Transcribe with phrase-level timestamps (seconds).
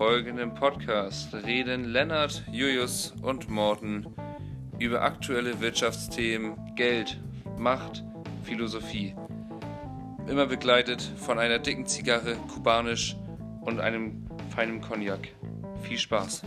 [0.00, 4.06] folgenden Podcast reden Lennart, Julius und Morten
[4.78, 7.20] über aktuelle Wirtschaftsthemen, Geld,
[7.58, 8.02] Macht,
[8.42, 9.14] Philosophie.
[10.26, 13.14] Immer begleitet von einer dicken Zigarre, kubanisch
[13.60, 15.28] und einem feinen Cognac.
[15.82, 16.44] Viel Spaß.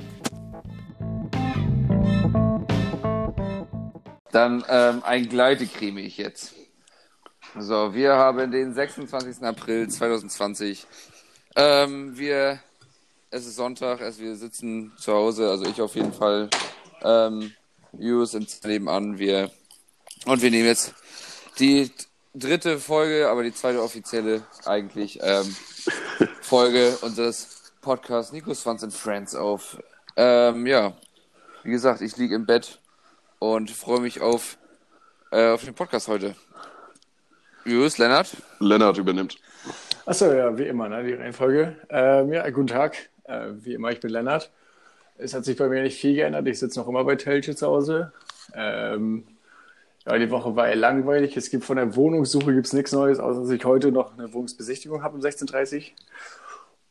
[4.31, 6.55] Dann ähm, ein Gleitecremig jetzt.
[7.59, 9.43] So, wir haben den 26.
[9.43, 10.87] April 2020.
[11.55, 12.59] Ähm, wir,
[13.33, 16.49] es ist Sonntag, also wir sitzen zu Hause, also ich auf jeden Fall.
[17.01, 17.51] Ähm,
[17.97, 19.49] Jus im nebenan, wir
[20.25, 20.93] und wir nehmen jetzt
[21.59, 21.91] die
[22.35, 25.55] dritte Folge, aber die zweite offizielle eigentlich ähm,
[26.41, 29.79] Folge unseres Podcasts Nico Swans and Friends auf.
[30.15, 30.93] Ähm, ja,
[31.63, 32.79] wie gesagt, ich liege im Bett
[33.39, 34.59] und freue mich auf,
[35.31, 36.35] äh, auf den Podcast heute.
[37.65, 38.29] Jus, Lennart?
[38.59, 39.37] Lennart übernimmt.
[40.05, 41.77] Achso, ja, wie immer, ne, die Reihenfolge.
[41.89, 43.09] Ähm, ja, guten Tag.
[43.25, 44.51] Äh, wie immer, ich bin Lennart.
[45.17, 46.47] Es hat sich bei mir nicht viel geändert.
[46.47, 48.11] Ich sitze noch immer bei Telche zu Hause.
[48.53, 49.25] Ähm,
[50.05, 51.37] ja, die Woche war eher langweilig.
[51.37, 55.03] Es gibt von der Wohnungssuche gibt's nichts Neues, außer dass ich heute noch eine Wohnungsbesichtigung
[55.03, 55.83] habe um 16.30 Uhr.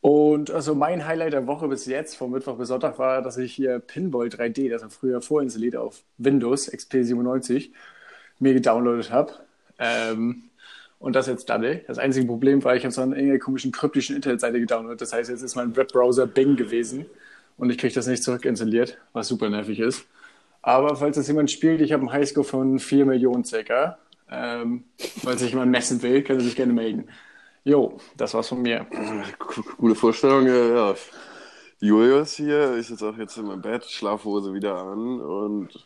[0.01, 3.53] Und also mein Highlight der Woche bis jetzt, vom Mittwoch bis Sonntag, war, dass ich
[3.53, 7.71] hier Pinball 3D, das war früher vorinstalliert auf Windows XP97,
[8.39, 9.33] mir gedownloadet habe.
[9.79, 10.49] Ähm,
[11.03, 11.81] und das jetzt dadde.
[11.85, 15.01] Das einzige Problem war, ich habe so eine irgendeine komischen kryptischen Internetseite gedownloadet.
[15.01, 17.05] Das heißt, jetzt ist mein Webbrowser Bing gewesen
[17.57, 20.05] und ich kriege das nicht zurückinstalliert, was super nervig ist.
[20.61, 23.97] Aber falls das jemand spielt, ich habe einen Highscore von 4 Millionen circa.
[24.31, 24.85] Ähm,
[25.21, 27.09] falls sich jemand messen will, kann er sich gerne melden.
[27.65, 28.87] Jo, das war's von mir.
[29.77, 30.95] Coole Vorstellung, ja.
[31.81, 35.85] Julius hier, ich sitze auch jetzt in meinem Bett, Schlafhose wieder an und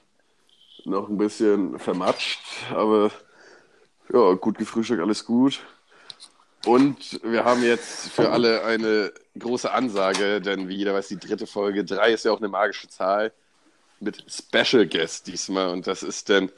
[0.85, 2.39] noch ein bisschen vermatscht,
[2.71, 3.09] aber
[4.13, 5.59] ja, gut gefrühstückt, alles gut.
[6.65, 11.47] Und wir haben jetzt für alle eine große Ansage, denn wie jeder weiß, die dritte
[11.47, 13.31] Folge, drei ist ja auch eine magische Zahl,
[13.99, 15.69] mit Special Guest diesmal.
[15.69, 16.51] Und das ist denn,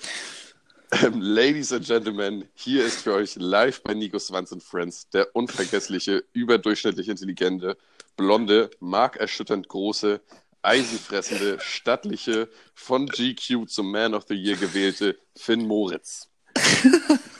[0.91, 5.35] ähm, Ladies and Gentlemen, hier ist für euch live bei Nico Swans and Friends der
[5.35, 7.77] unvergessliche, überdurchschnittlich intelligente,
[8.17, 10.19] blonde, markerschütternd große,
[10.63, 16.29] eisenfressende, stattliche, von GQ zum Man of the Year gewählte Finn Moritz.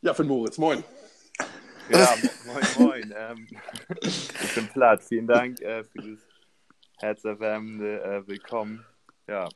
[0.00, 0.82] ja, Finn Moritz, moin.
[1.90, 2.14] Ja,
[2.46, 3.14] moin, moin.
[3.16, 3.48] Ähm,
[4.00, 5.04] ich bin platt.
[5.04, 6.20] Vielen Dank äh, für dieses
[6.98, 8.84] herzerwärmende äh, Willkommen.
[9.28, 9.48] Ja,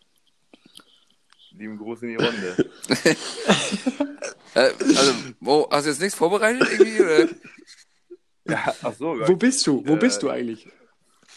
[1.53, 2.71] lieben Gruß in die Runde.
[4.55, 7.01] äh, also, Mo, hast du jetzt nichts vorbereitet irgendwie?
[7.01, 7.29] Oder?
[8.45, 9.17] Ja, ach so.
[9.27, 9.83] Wo bist du?
[9.87, 10.69] Wo bist du eigentlich?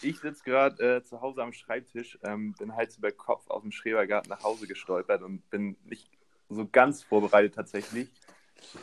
[0.02, 3.72] Ich sitze gerade äh, zu Hause am Schreibtisch, ähm, bin Hals über Kopf aus dem
[3.72, 6.10] Schrebergarten nach Hause gestolpert und bin nicht
[6.48, 8.08] so ganz vorbereitet tatsächlich,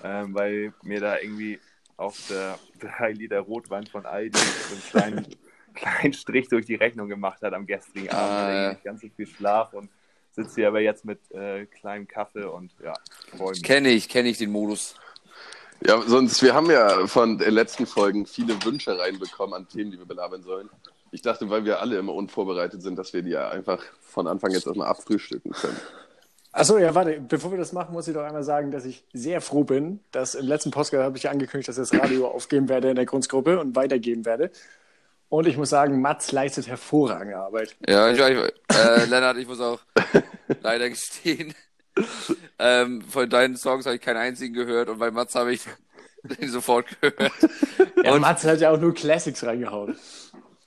[0.04, 1.60] ähm, weil mir da irgendwie
[1.98, 5.36] auf der 3 Liter Rotwein von Aldi so einen kleinen,
[5.74, 8.32] kleinen Strich durch die Rechnung gemacht hat am gestrigen Abend.
[8.32, 8.70] Ah, ja.
[8.72, 9.90] Nicht ganz so viel Schlaf und
[10.32, 12.94] sitze hier aber jetzt mit äh, kleinem Kaffee und ja,
[13.38, 13.64] freue mich.
[13.64, 14.96] Kenne ich, kenne ich den Modus.
[15.86, 19.98] Ja, sonst, wir haben ja von den letzten Folgen viele Wünsche reinbekommen an Themen, die
[19.98, 20.70] wir belabern sollen.
[21.12, 24.52] Ich dachte, weil wir alle immer unvorbereitet sind, dass wir die ja einfach von Anfang
[24.52, 25.80] jetzt erstmal abfrühstücken können.
[26.54, 29.40] Achso, ja, warte, bevor wir das machen, muss ich doch einmal sagen, dass ich sehr
[29.40, 32.68] froh bin, dass im letzten Podcast habe ich ja angekündigt, dass ich das Radio aufgeben
[32.68, 34.52] werde in der Grundgruppe und weitergeben werde.
[35.30, 37.78] Und ich muss sagen, Mats leistet hervorragende Arbeit.
[37.88, 39.80] Ja, ich, ich, äh, Lennart, ich muss auch
[40.62, 41.54] leider gestehen,
[42.60, 45.62] ähm, von deinen Songs habe ich keinen einzigen gehört und bei Mats habe ich
[46.48, 47.32] sofort gehört.
[48.04, 49.98] Ja, Und- Mats hat ja auch nur Classics reingehauen.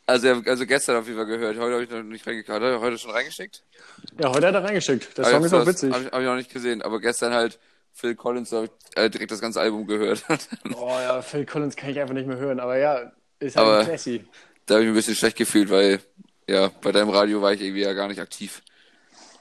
[0.06, 1.56] Also, also gestern auf jeden Fall gehört.
[1.59, 2.50] Heute habe ich noch nicht reingekriegt.
[2.54, 3.62] Hat er heute schon reingeschickt?
[4.20, 5.16] Ja, heute hat er reingeschickt.
[5.16, 5.92] Der Aber Song ist das auch witzig.
[5.94, 6.82] Habe ich, hab ich noch nicht gesehen.
[6.82, 7.59] Aber gestern halt
[7.94, 10.25] Phil Collins, da habe ich äh, direkt das ganze Album gehört.
[10.76, 13.78] Oh ja, Phil Collins kann ich einfach nicht mehr hören, aber ja, ist halt Aber-
[13.81, 14.25] ein Classy.
[14.66, 16.00] da habe ich mich ein bisschen schlecht gefühlt, weil
[16.48, 18.62] ja, bei deinem Radio war ich irgendwie ja gar nicht aktiv.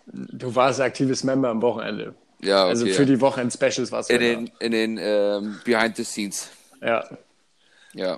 [0.06, 2.14] Du warst aktives Member am Wochenende.
[2.42, 2.70] Ja, okay.
[2.70, 6.50] Also für die Wochenend-Specials warst du in ja den, in den ähm, Behind the Scenes.
[6.82, 7.04] Ja.
[7.94, 8.18] Ja.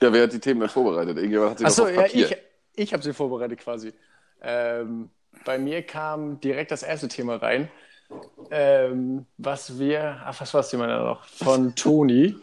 [0.00, 1.16] Ja, wer hat die Themen denn vorbereitet?
[1.16, 2.36] Irgendjemand hat sie Achso, ja, ich,
[2.74, 3.92] ich habe sie vorbereitet quasi.
[4.42, 5.10] Ähm,
[5.44, 7.68] bei mir kam direkt das erste Thema rein,
[8.50, 11.24] ähm, was wir, ach, was war das Thema da noch?
[11.26, 12.36] Von Toni.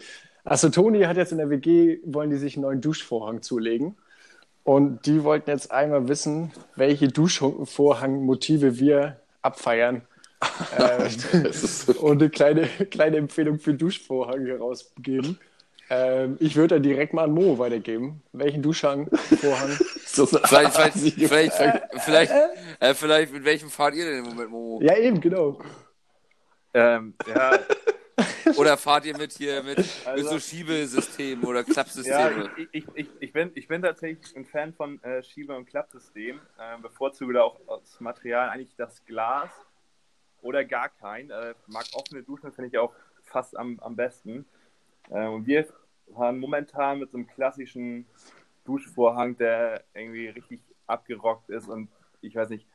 [0.44, 3.98] Also Toni hat jetzt in der WG, wollen die sich einen neuen Duschvorhang zulegen.
[4.64, 10.04] Und die wollten jetzt einmal wissen, welche Duschvorhangmotive wir abfeiern.
[10.78, 15.40] ähm, so- und eine kleine, kleine Empfehlung für Duschvorhang herausgeben.
[15.96, 18.24] Ähm, ich würde dann direkt mal an Mo weitergeben.
[18.32, 19.08] Welchen Duschhang,
[19.40, 19.78] Vorhang?
[20.06, 20.98] so Vielleicht, vielleicht,
[21.30, 21.54] vielleicht,
[22.04, 22.32] vielleicht,
[22.80, 24.80] äh, vielleicht, mit welchem fahrt ihr denn im Moment, Momo?
[24.82, 25.60] Ja, eben, genau.
[26.74, 27.60] Ähm, ja,
[28.58, 32.50] oder fahrt ihr mit hier mit, Also- mit so Schiebesystem oder Ja, Klappsystem?
[32.58, 36.40] ich, ich, ich, ich, bin, ich bin tatsächlich ein Fan von äh, Schiebe- und Klappsystem.
[36.58, 39.52] Äh, bevorzuge da auch das Material eigentlich das Glas
[40.42, 41.30] oder gar kein.
[41.30, 42.94] Äh, mag offene Duschen, finde ich auch
[43.24, 44.46] fast am, am besten.
[45.12, 45.68] Äh, und wir
[46.16, 48.06] haben momentan mit so einem klassischen
[48.66, 51.90] Duschvorhang, der irgendwie richtig abgerockt ist und
[52.22, 52.68] ich weiß nicht,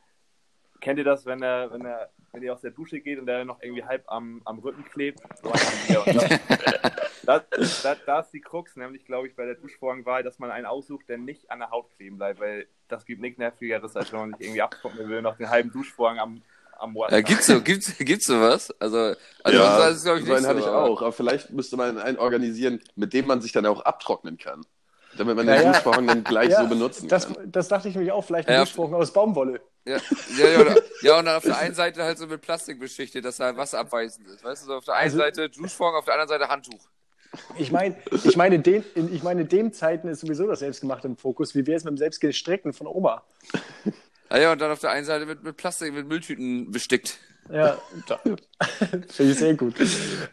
[0.79, 3.45] kennt ihr das, wenn er, wenn er, wenn ihr aus der Dusche geht und der
[3.45, 5.19] noch irgendwie halb am, am Rücken klebt?
[7.23, 7.43] Das,
[7.83, 11.07] das, das, ist die Krux, nämlich glaube ich bei der Duschvorhangwahl, dass man einen aussucht,
[11.09, 14.33] der nicht an der Haut kleben bleibt, weil das gibt nichts nervigeres, als wenn man
[14.33, 16.41] sich irgendwie abtrocknen will, noch den halben Duschvorhang am,
[16.79, 16.95] am.
[17.09, 18.73] Ja, gibt's so, gibt's, gibt's sowas?
[18.79, 20.47] Also, also ja, unserer ist glaube ich, nicht so.
[20.47, 21.01] hatte ich aber- auch.
[21.01, 24.65] Aber vielleicht müsste man einen organisieren, mit dem man sich dann auch abtrocknen kann.
[25.17, 25.71] Damit man Ja, den ja.
[25.73, 27.51] Duschvorhang dann gleich Ja, so benutzen Das, kann.
[27.51, 28.59] das dachte ich nämlich auch, vielleicht ein Ja.
[28.61, 29.59] Duschvorhang aus Baumwolle.
[29.85, 29.97] Ja,
[30.37, 33.25] ja, ja, oder, ja, und dann auf der einen Seite halt so mit Plastik beschichtet,
[33.25, 34.43] dass da Wasser abweisend ist.
[34.43, 36.87] Weißt du, so auf der einen Also- Seite Duschvorhang, auf der anderen Seite Handtuch.
[37.57, 41.07] Ich meine, ich meine, den, in, ich meine, in dem Zeiten ist sowieso das Selbstgemachte
[41.07, 41.53] im Fokus.
[41.53, 43.23] Wie wäre es mit dem Selbstgestrickten von Oma?
[44.31, 47.17] Ja, ja, und dann auf der einen Seite mit, mit Plastik, mit Mülltüten bestickt.
[47.51, 47.79] Ja,
[49.07, 49.73] finde ich sehr gut.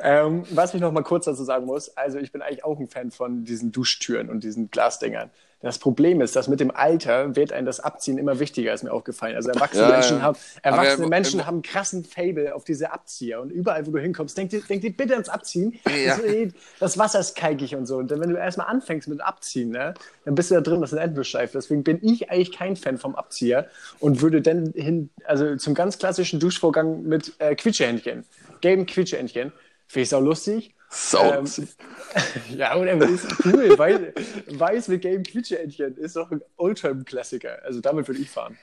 [0.00, 2.88] Ähm, was ich noch mal kurz dazu sagen muss, also ich bin eigentlich auch ein
[2.88, 5.31] Fan von diesen Duschtüren und diesen Glasdingern.
[5.62, 8.93] Das Problem ist, dass mit dem Alter wird einem das Abziehen immer wichtiger, ist mir
[8.93, 9.35] aufgefallen.
[9.37, 10.23] Also erwachsene Ja, Menschen, ja.
[10.23, 13.41] haben, erwachsene im- Menschen haben einen krassen Fable auf diese Abzieher.
[13.41, 15.79] Und überall, wo du hinkommst, denk dir, denk dir bitte ans Abziehen.
[15.88, 16.17] Ja.
[16.17, 17.97] Das, eh- das Wasser ist kalkig und so.
[17.97, 19.94] Und dann, wenn du erstmal anfängst mit Abziehen, ne,
[20.26, 21.53] dann bist du da drin, das ist ein Endbeschleif.
[21.53, 23.67] Deswegen bin ich eigentlich kein Fan vom Abzieher
[23.99, 28.25] und würde dann hin, also zum ganz klassischen Duschvorgang mit äh, Quietschehändchen,
[28.61, 29.53] gelben Quietschehändchen.
[29.88, 30.75] Finde ich auch lustig.
[30.91, 31.33] Sau.
[31.35, 31.47] Ähm,
[32.50, 33.77] Ja, oder ist cool.
[33.79, 34.00] Weiß,
[34.47, 37.62] weiß mit gelben Quietschehändchen ist doch ein Oldtime-Klassiker.
[37.65, 38.56] Also damit würde ich fahren.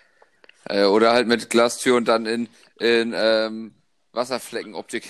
[0.66, 2.48] Äh, oder halt mit Glastür und dann in,
[2.80, 3.74] in ähm,
[4.14, 5.06] Wasserfleckenoptik.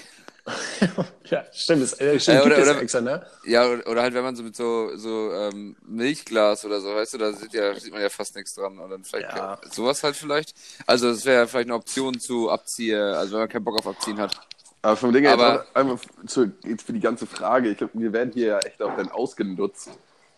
[1.25, 1.83] ja, stimmt.
[1.83, 3.25] Das, äh, stimmt Äh, oder- oder- extra, ne?
[3.45, 7.13] Ja, oder, oder halt, wenn man so mit so, so ähm, Milchglas oder so, weißt
[7.13, 8.77] du, da sieht, ja, sieht man ja fast nichts dran.
[8.77, 9.61] Und dann vielleicht Ja.
[9.71, 10.53] sowas halt vielleicht.
[10.85, 14.19] Also das wäre vielleicht eine Option zu Abzieher, also wenn man keinen Bock auf Abziehen
[14.19, 14.35] hat.
[14.83, 15.97] Aber vom Ding her einmal
[16.27, 17.69] zu, jetzt für die ganze Frage.
[17.69, 19.89] Ich glaube, wir werden hier ja echt auch dann ausgenutzt,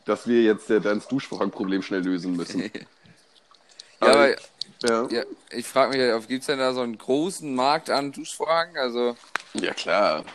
[0.06, 2.71] dass wir jetzt äh, das Duschvorhangproblem schnell lösen müssen.
[4.01, 4.30] Ja, aber
[4.83, 5.07] ja.
[5.09, 8.75] ja, ich frage mich, gibt es denn da so einen großen Markt an Duschvorhang?
[8.75, 9.15] Also
[9.53, 10.25] ja, klar.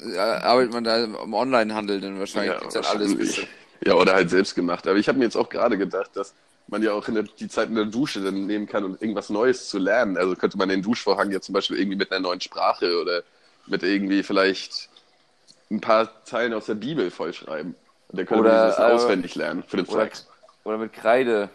[0.00, 2.54] äh, arbeitet man da im Onlinehandel denn wahrscheinlich?
[2.54, 3.18] Ja, alles wahrscheinlich.
[3.18, 3.48] bestimmt.
[3.84, 4.88] ja, oder halt selbst gemacht.
[4.88, 6.32] Aber ich habe mir jetzt auch gerade gedacht, dass
[6.66, 9.30] man ja auch in der, die Zeit in der Dusche dann nehmen kann, um irgendwas
[9.30, 10.16] Neues zu lernen.
[10.16, 13.22] Also könnte man den Duschvorhang ja zum Beispiel irgendwie mit einer neuen Sprache oder
[13.66, 14.88] mit irgendwie vielleicht
[15.70, 17.74] ein paar Zeilen aus der Bibel vollschreiben.
[18.08, 20.26] Und dann könnte Oder, man dieses äh, auswendig lernen für den Oder, Flex.
[20.64, 21.50] oder mit Kreide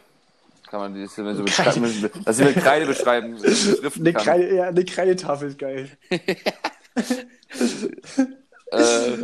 [0.69, 3.37] kann man dieses, wenn so beschreiben, mit, dass sie mit Kreide beschreiben,
[3.95, 4.23] Eine, kann.
[4.23, 5.89] Kreide, ja, eine Kreidetafel ist geil.
[8.71, 9.23] Äh,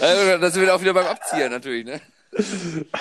[0.00, 2.00] äh, das sind wir auch wieder beim Abziehen natürlich, ne?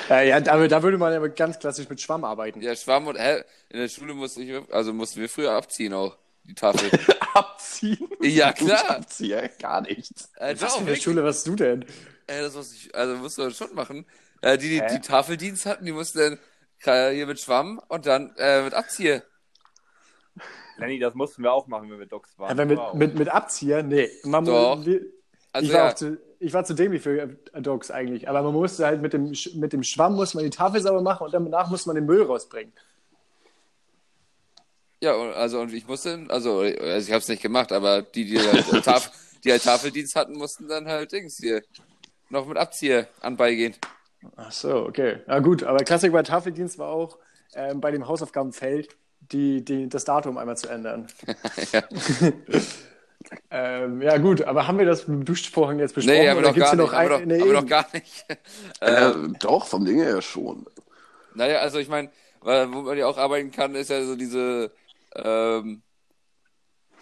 [0.10, 2.62] Ja, ja da, da würde man ja ganz klassisch mit Schwamm arbeiten.
[2.62, 6.18] Ja, Schwamm und hä, in der Schule musste ich, also mussten wir früher abziehen auch,
[6.44, 6.90] die Tafel.
[7.34, 8.08] Abziehen?
[8.22, 8.90] Ja, klar.
[8.92, 9.50] Abziehen?
[9.60, 10.30] Gar nichts.
[10.38, 11.04] äh, Was eine wirklich.
[11.04, 11.84] Schule warst du denn?
[12.28, 14.06] Äh, das musste ich, also musst du schon machen.
[14.42, 16.40] Äh, die, die, die Tafeldienst hatten, die mussten dann
[17.12, 19.24] äh, hier mit Schwamm und dann äh, mit Abzieher.
[20.78, 22.50] Lenny, das mussten wir auch machen, wenn wir Docs waren.
[22.52, 22.94] Ja, wenn mit, Wow.
[22.94, 23.82] mit, mit Abzieher?
[23.84, 24.10] Nee.
[24.24, 24.86] Man Doch.
[24.86, 25.02] wir-
[25.56, 25.96] Also ich, war ja.
[25.96, 28.28] zu, ich war zu dämlich für Dogs eigentlich.
[28.28, 31.24] Aber man musste halt mit dem, mit dem Schwamm muss man die Tafel sauber machen
[31.24, 32.74] und danach muss man den Müll rausbringen.
[35.00, 38.38] Ja, also und ich musste, also, also ich habe es nicht gemacht, aber die, die
[38.40, 39.12] halt, äh, Taf
[39.46, 41.64] die halt Tafeldienst hatten, mussten dann halt Dings hier
[42.30, 43.76] noch mit Abzieher anbeigehen.
[44.36, 45.22] Ach so, okay.
[45.28, 47.18] Na gut, aber Klassik bei Tafeldienst war auch
[47.54, 48.90] ähm, bei dem Hausaufgabenfeld
[49.32, 51.08] die, die, das Datum einmal zu ändern.
[51.72, 51.84] ja.
[53.52, 56.18] Ähm, ja gut, aber haben wir das mit dem Duschvorhang jetzt besprochen?
[56.18, 57.68] Nee, haben wir gibt's gar noch Haben wir ein, doch, haben wir doch eben.
[57.68, 58.26] gar nicht.
[58.82, 60.66] Äh, ähm, doch, vom Ding her schon.
[61.34, 62.10] naja, also ich meine,
[62.42, 64.72] wo man ja auch arbeiten kann, ist ja so diese
[65.16, 65.82] ähm,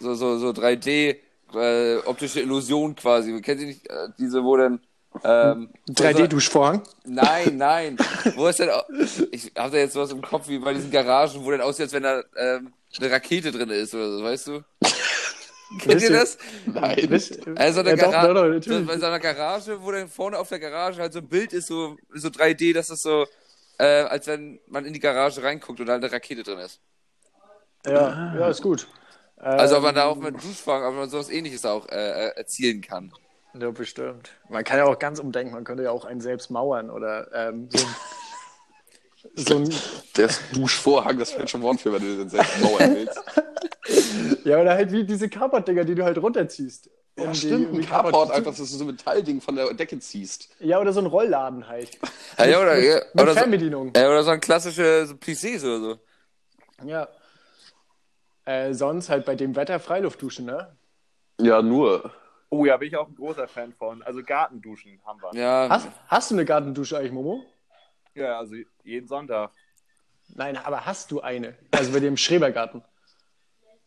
[0.00, 1.16] so, so, so 3D
[1.54, 3.40] äh, optische Illusion quasi.
[3.40, 4.80] Kennt ihr nicht äh, diese, wo dann
[5.22, 6.82] ähm, wo so- 3D-Duschvorhang?
[7.04, 7.96] Nein, nein.
[8.34, 8.84] Wo ist denn auch,
[9.30, 11.92] ich habe da jetzt was im Kopf wie bei diesen Garagen, wo dann aussieht, als
[11.92, 14.64] wenn da ähm, eine Rakete drin ist oder so, weißt du?
[15.78, 16.38] Kennt ihr das?
[16.66, 17.08] Nein.
[17.56, 20.38] Also eine ja, doch, Garage, doch, doch, so, bei so einer Garage, wo dann vorne
[20.38, 23.26] auf der Garage halt so ein Bild ist, so, so 3D, dass das so,
[23.78, 26.80] äh, als wenn man in die Garage reinguckt und da eine Rakete drin ist.
[27.86, 28.86] Ja, ja, ist gut.
[29.36, 32.36] Also ob man Ähm, da auch mit Duschvorhang, ob man sowas ähnliches auch äh, äh,
[32.36, 33.12] erzielen kann.
[33.58, 34.30] Ja, bestimmt.
[34.48, 37.68] Man kann ja auch ganz umdenken, man könnte ja auch einen selbst mauern oder ähm,
[37.70, 37.94] so, ein,
[39.36, 39.74] so ein,
[40.16, 43.20] Der ist Duschvorhang, das fällt schon Wort für, wenn du den selbst mauern willst.
[44.44, 46.90] ja, oder halt wie diese Carport-Dinger, die du halt runterziehst.
[47.16, 50.48] Ja, die- stimmt, ein Carport einfach, dass du so ein Metallding von der Decke ziehst.
[50.58, 51.90] Ja, oder so ein Rollladen halt.
[52.38, 53.92] Ja, ja, oder, ja, Mit oder, so, Fernbedienung.
[53.94, 55.98] ja, oder so ein klassische so Plissés oder so.
[56.84, 57.06] Ja.
[58.44, 60.76] Äh, sonst halt bei dem Wetter Freiluftduschen, ne?
[61.40, 62.10] Ja, nur.
[62.50, 64.02] Oh ja, bin ich auch ein großer Fan von.
[64.02, 65.40] Also Gartenduschen haben wir.
[65.40, 67.44] Ja, Hast, hast du eine Gartendusche eigentlich, Momo?
[68.14, 69.52] Ja, also jeden Sonntag.
[70.34, 71.54] Nein, aber hast du eine?
[71.70, 72.82] Also bei dem Schrebergarten.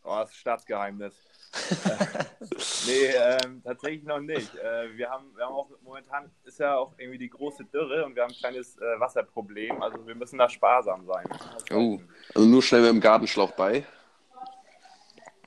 [0.08, 1.14] Oh, das ist Staatsgeheimnis.
[1.70, 4.54] Äh, nee, ähm, tatsächlich noch nicht.
[4.56, 8.14] Äh, wir, haben, wir haben auch momentan ist ja auch irgendwie die große Dürre und
[8.14, 9.82] wir haben ein kleines äh, Wasserproblem.
[9.82, 11.26] Also wir müssen da sparsam sein.
[11.72, 11.98] Oh.
[12.34, 13.86] Also nur schnell mit dem Gartenschlauch bei.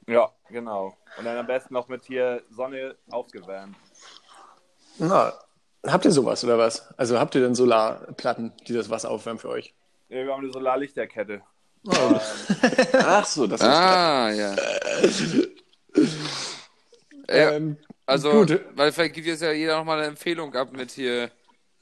[0.07, 0.97] Ja, genau.
[1.17, 3.75] Und dann am besten noch mit hier Sonne aufgewärmt.
[4.97, 5.33] Na,
[5.85, 6.97] habt ihr sowas oder was?
[6.97, 9.73] Also habt ihr denn Solarplatten, die das Wasser aufwärmen für euch?
[10.09, 11.41] Ja, wir haben eine Solarlichterkette.
[11.87, 13.67] Ach so, das ist.
[13.67, 14.55] Ah, ja.
[17.27, 18.59] ja Ähm, also, gut.
[18.75, 21.31] weil vielleicht gibt jetzt ja jeder nochmal eine Empfehlung ab mit hier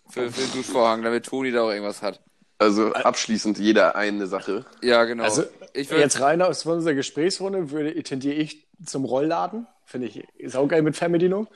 [0.09, 2.21] für, für den Duschvorhang, damit Toni da auch irgendwas hat.
[2.59, 4.65] Also abschließend jeder eine Sache.
[4.81, 5.23] Ja, genau.
[5.23, 9.65] also ich würde jetzt rein aus unserer Gesprächsrunde würde, tendiere ich zum Rollladen.
[9.85, 11.47] Finde ich saugeil mit Fernbedienung.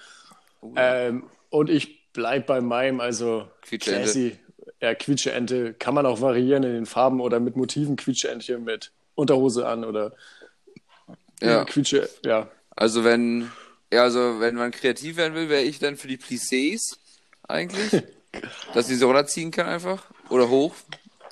[0.75, 4.03] Ähm, und ich bleib bei meinem, also Quietscheente.
[4.03, 4.39] classy.
[4.83, 9.65] Ja, Quietscheente kann man auch variieren in den Farben oder mit Motiven Quietscheentchen mit Unterhose
[9.65, 10.11] an oder
[11.41, 11.63] ja.
[11.63, 12.51] Quietsche, ja.
[12.75, 13.49] Also wenn,
[13.93, 16.97] ja, also wenn man kreativ werden will, wäre ich dann für die Plissés
[17.47, 18.03] eigentlich,
[18.73, 20.75] dass sie so runterziehen kann einfach oder hoch.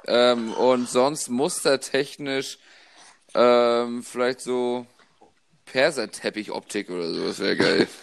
[0.08, 2.58] Ähm, und sonst mustertechnisch
[3.36, 4.86] ähm, vielleicht so
[5.65, 7.88] Perserteppich-Optik oder so, das wäre geil.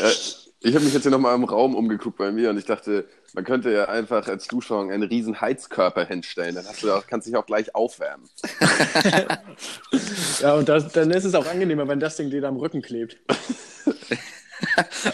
[0.00, 3.06] Äh, ich habe mich jetzt hier nochmal im Raum umgeguckt bei mir und ich dachte,
[3.34, 6.54] man könnte ja einfach als Duschvorhang einen riesen Heizkörper hinstellen.
[6.54, 8.28] Dann hast du auch, kannst dich auch gleich aufwärmen.
[10.40, 13.18] Ja, und das, dann ist es auch angenehmer, wenn das Ding dir am Rücken klebt.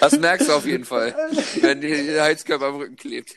[0.01, 1.15] Das merkst du auf jeden Fall,
[1.63, 3.35] wenn dir der Heizkörper am Rücken klebt.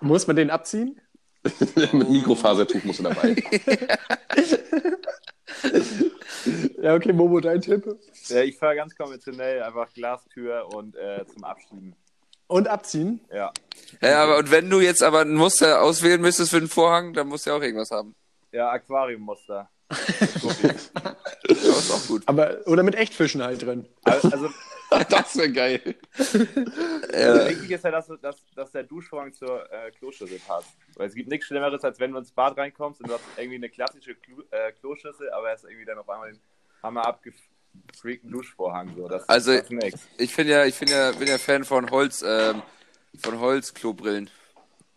[0.00, 1.00] Muss man den abziehen?
[1.92, 3.36] Mit Mikrofasertuch musst du dabei.
[6.80, 7.84] Ja, okay, Momo, dein Tipp.
[8.28, 11.94] Ja, ich fahre ganz konventionell, einfach Glastür und äh, zum Abschieben.
[12.46, 13.20] Und abziehen?
[13.32, 13.52] Ja.
[14.00, 17.28] Ja, aber und wenn du jetzt aber ein Muster auswählen müsstest für den Vorhang, dann
[17.28, 18.14] musst du ja auch irgendwas haben.
[18.52, 19.68] Ja, Aquariummuster.
[21.42, 22.22] Das ist auch gut.
[22.26, 23.88] Aber, oder mit Echtfischen halt drin.
[24.04, 24.50] Also,
[25.08, 25.94] Das wäre geil.
[26.18, 30.68] also wichtig ist ja, dass, du- dass, dass der Duschvorhang zur äh, Kloschüssel passt.
[30.96, 33.56] Weil es gibt nichts Schlimmeres, als wenn du ins Bad reinkommst und du hast irgendwie
[33.56, 36.40] eine klassische Klu äh, Kloschüssel, aber hast irgendwie dann auf einmal den
[36.82, 38.94] Hammer abgefreakten Duschvorhang.
[38.96, 39.08] So.
[39.08, 40.08] Das, Also- das ist.
[40.18, 42.62] Ich bin ja, ich bin ja, bin ja Fan von Holz, ähm,
[43.18, 44.28] von Holzklobrillen.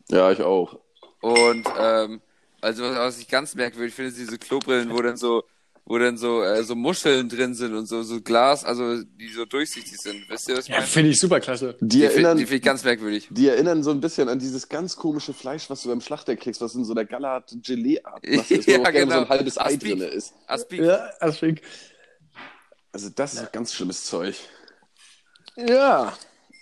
[0.09, 0.79] Ja, ich auch.
[1.21, 2.21] Und ähm,
[2.62, 5.43] also was, was ich ganz merkwürdig finde, ist diese Klobrillen, wo dann so,
[5.85, 9.43] wo dann so, äh, so Muscheln drin sind und so, so Glas, also die so
[9.45, 10.29] durchsichtig sind.
[10.29, 10.87] Wisst ihr, was ich Ja, meine?
[10.87, 11.75] finde ich super klasse.
[11.81, 13.27] Die Die, finde erinnern, die find ich ganz merkwürdig.
[13.31, 16.61] die erinnern so ein bisschen an dieses ganz komische Fleisch, was du beim Schlachter kriegst,
[16.61, 19.21] was in so einer Galat-Gelee-Art ist, wo Ja, auch gerne so genau.
[19.23, 19.81] ein halbes Ei Aspik.
[19.81, 20.33] drin ist.
[20.47, 20.81] Aspik.
[20.81, 21.67] Ja, finde ich.
[22.93, 24.35] Also das ist ganz schlimmes Zeug.
[25.57, 26.13] Ja.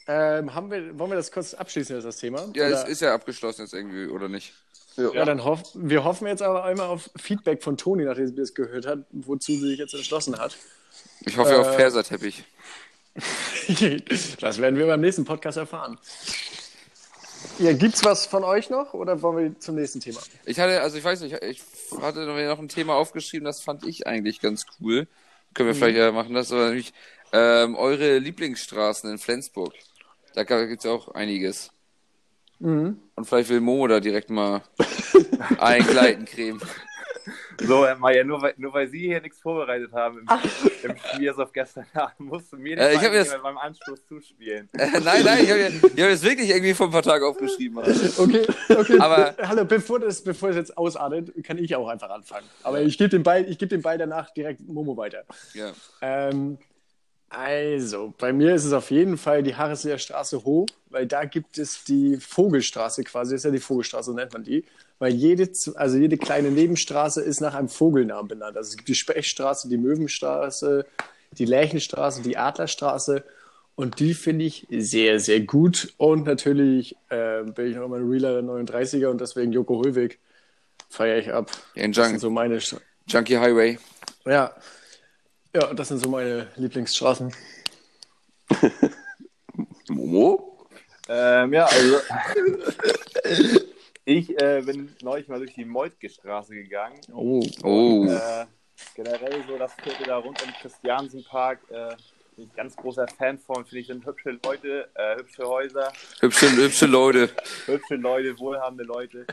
[0.07, 2.49] Ähm, haben wir, wollen wir das kurz abschließen, das Thema?
[2.55, 4.53] Ja, es Oder- ist ja abgeschlossen jetzt irgendwie, oder nicht?
[4.98, 8.53] Ja, dann hoff, wir hoffen jetzt aber einmal auf Feedback von Toni, nachdem sie das
[8.53, 10.57] gehört hat, wozu sie sich jetzt entschlossen hat.
[11.21, 12.43] Ich hoffe auf Äh, Perserteppich.
[14.39, 15.98] das werden wir beim nächsten Podcast erfahren.
[17.60, 20.19] Ja, gibt's was von euch noch oder wollen wir zum nächsten Thema?
[20.45, 21.62] Ich hatte, also ich weiß nicht, ich
[22.01, 25.07] hatte noch ein Thema aufgeschrieben, das fand ich eigentlich ganz cool.
[25.53, 26.93] Können wir vielleicht ja machen, das aber nämlich
[27.33, 29.74] ähm, eure Lieblingsstraßen in Flensburg.
[30.33, 31.71] Da gibt es ja auch einiges.
[32.61, 34.61] Und vielleicht will Momo da direkt mal
[35.59, 36.59] eingleiten, Creme.
[37.63, 41.29] So, äh, Maya, nur weil, nur weil Sie hier nichts vorbereitet haben im, im Spiel
[41.29, 44.67] auf gestern Abend, musst du mir Äh, ich das- beim Anstoß zuspielen.
[44.77, 47.77] Äh, nein, nein, ich habe ich hab das wirklich irgendwie vor ein paar Tagen aufgeschrieben.
[47.77, 48.99] Okay, okay.
[48.99, 52.47] Aber- Hallo, bevor das, bevor es jetzt ausartet, kann ich auch einfach anfangen.
[52.63, 55.23] Aber ich gebe den Ball, ich gebe den Ball danach direkt Momo weiter.
[55.53, 55.71] Ja.
[56.01, 56.57] Ähm,
[57.31, 61.57] also, bei mir ist es auf jeden Fall die Harrisseer Straße hoch, weil da gibt
[61.57, 64.65] es die Vogelstraße quasi, das ist ja die Vogelstraße, so nennt man die.
[65.00, 68.57] Weil jede, also jede kleine Nebenstraße ist nach einem Vogelnamen benannt.
[68.57, 70.85] Also es gibt die Spechtstraße, die Möwenstraße,
[71.38, 73.23] die Lärchenstraße, die Adlerstraße.
[73.75, 75.93] Und die finde ich sehr, sehr gut.
[75.97, 80.19] Und natürlich äh, bin ich noch immer ein Realer der 39er und deswegen Joko Höwig
[80.89, 81.50] feiere ich ab.
[81.73, 83.79] Das Junk sind so meine, Stra- Junkie Highway.
[84.25, 84.53] ja.
[85.53, 87.34] Ja, das sind so meine Lieblingsstraßen.
[89.89, 90.67] Momo?
[91.10, 92.00] Ähm, ja, also.
[94.05, 97.01] ich äh, bin neulich mal durch die Moltke Straße gegangen.
[97.13, 97.46] Oh.
[97.63, 98.05] Oh.
[98.05, 98.46] Äh,
[98.96, 101.96] generell so das Viertel da rund um Christiansenpark äh,
[102.38, 103.65] bin ich ganz großer Fan von.
[103.65, 105.91] Finde ich, sind hübsche Leute, äh, hübsche Häuser,
[106.22, 107.29] Hübsche, hübsche Leute.
[107.65, 109.25] hübsche Leute, wohlhabende Leute.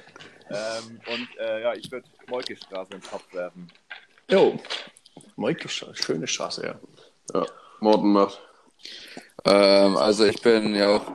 [0.51, 3.71] Ähm, und äh, ja, ich würde Molkestraße in den Kopf werfen.
[4.29, 4.59] Jo.
[5.37, 6.81] Moikestraße, schöne Straße, ja.
[7.35, 7.47] Ja,
[7.81, 8.41] Morten macht.
[9.45, 11.13] Ähm, also ich bin ja auch,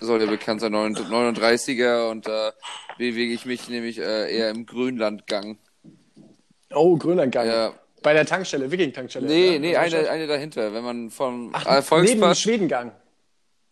[0.00, 2.52] soll ja bekannt sein, 39er und da
[2.98, 5.58] bewege ich mich nämlich äh, eher im Grünlandgang.
[6.72, 7.46] Oh, Grönlandgang.
[7.46, 7.72] Ja.
[8.02, 9.26] Bei der Tankstelle, Wiking-Tankstelle.
[9.26, 9.58] Nee, ja?
[9.58, 10.72] nee, eine, eine dahinter.
[10.72, 12.92] Wenn man vom Ach, äh, neben dem Volkspark, Schwedengang.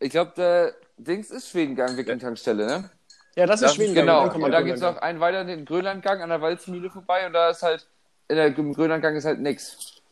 [0.00, 2.90] ich glaube, der Dings ist Schwedengang, Wiking-Tankstelle, ne?
[3.36, 4.06] Ja, das ist Das Schwedengang.
[4.06, 4.24] Genau.
[4.44, 4.94] Und da geht's Grönlandgang.
[4.94, 7.86] noch einen weiter den Grönlandgang an der Walzmühle vorbei und da ist halt,
[8.28, 10.02] in der, im Grönlandgang ist halt nix.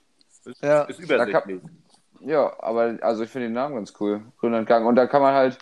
[0.61, 0.83] Ja.
[0.83, 1.61] Ist übersichtlich.
[2.21, 4.23] Ja, aber also ich finde den Namen ganz cool.
[4.39, 4.87] Grönlandgang.
[4.87, 5.59] Und da kann man halt,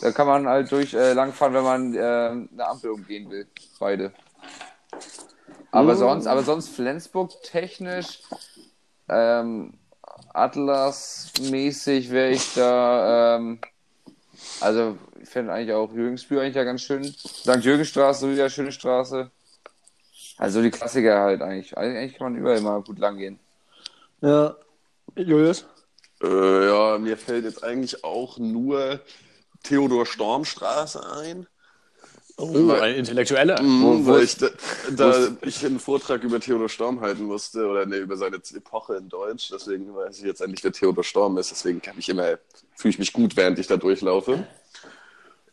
[0.00, 3.46] da kann man halt durch äh, langfahren, wenn man äh, eine Ampel umgehen will.
[3.78, 4.12] Beide.
[5.72, 8.22] Aber sonst, aber sonst Flensburg technisch,
[9.08, 9.74] ähm,
[10.32, 13.60] Atlas-mäßig wäre ich da, ähm,
[14.60, 17.04] also ich finde eigentlich auch Jürgensbühl eigentlich ja ganz schön.
[17.04, 17.56] St.
[17.60, 19.30] Jürgenstraße, wieder schöne Straße.
[20.40, 21.76] Also die Klassiker halt eigentlich.
[21.76, 23.38] Eigentlich kann man überall mal gut lang gehen.
[24.22, 24.56] ja.
[25.16, 25.66] Julius?
[26.22, 29.00] Äh, ja, mir fällt jetzt eigentlich auch nur
[29.64, 31.46] Theodor Stormstraße ein.
[32.38, 33.60] Oh, ein Intellektueller.
[33.60, 34.48] Mhm, Wo- wo ich, da,
[34.96, 39.08] da ich einen Vortrag über Theodor Storm halten musste, oder ne, über seine Epoche in
[39.10, 42.38] Deutsch, deswegen weiß ich jetzt endlich, wer Theodor Storm ist, deswegen kann ich immer,
[42.76, 44.46] fühle ich mich gut, während ich da durchlaufe.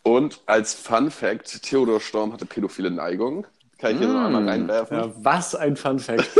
[0.03, 3.45] Und als Fun Fact, Theodor Storm hatte pädophile Neigung.
[3.77, 4.97] Kann ich hier so einmal reinwerfen.
[4.97, 6.29] Ja, was ein Fun Fact.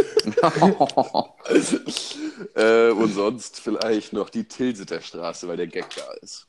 [2.54, 6.46] Äh, und sonst vielleicht noch die Tilsiter Straße, weil der Gag da ist.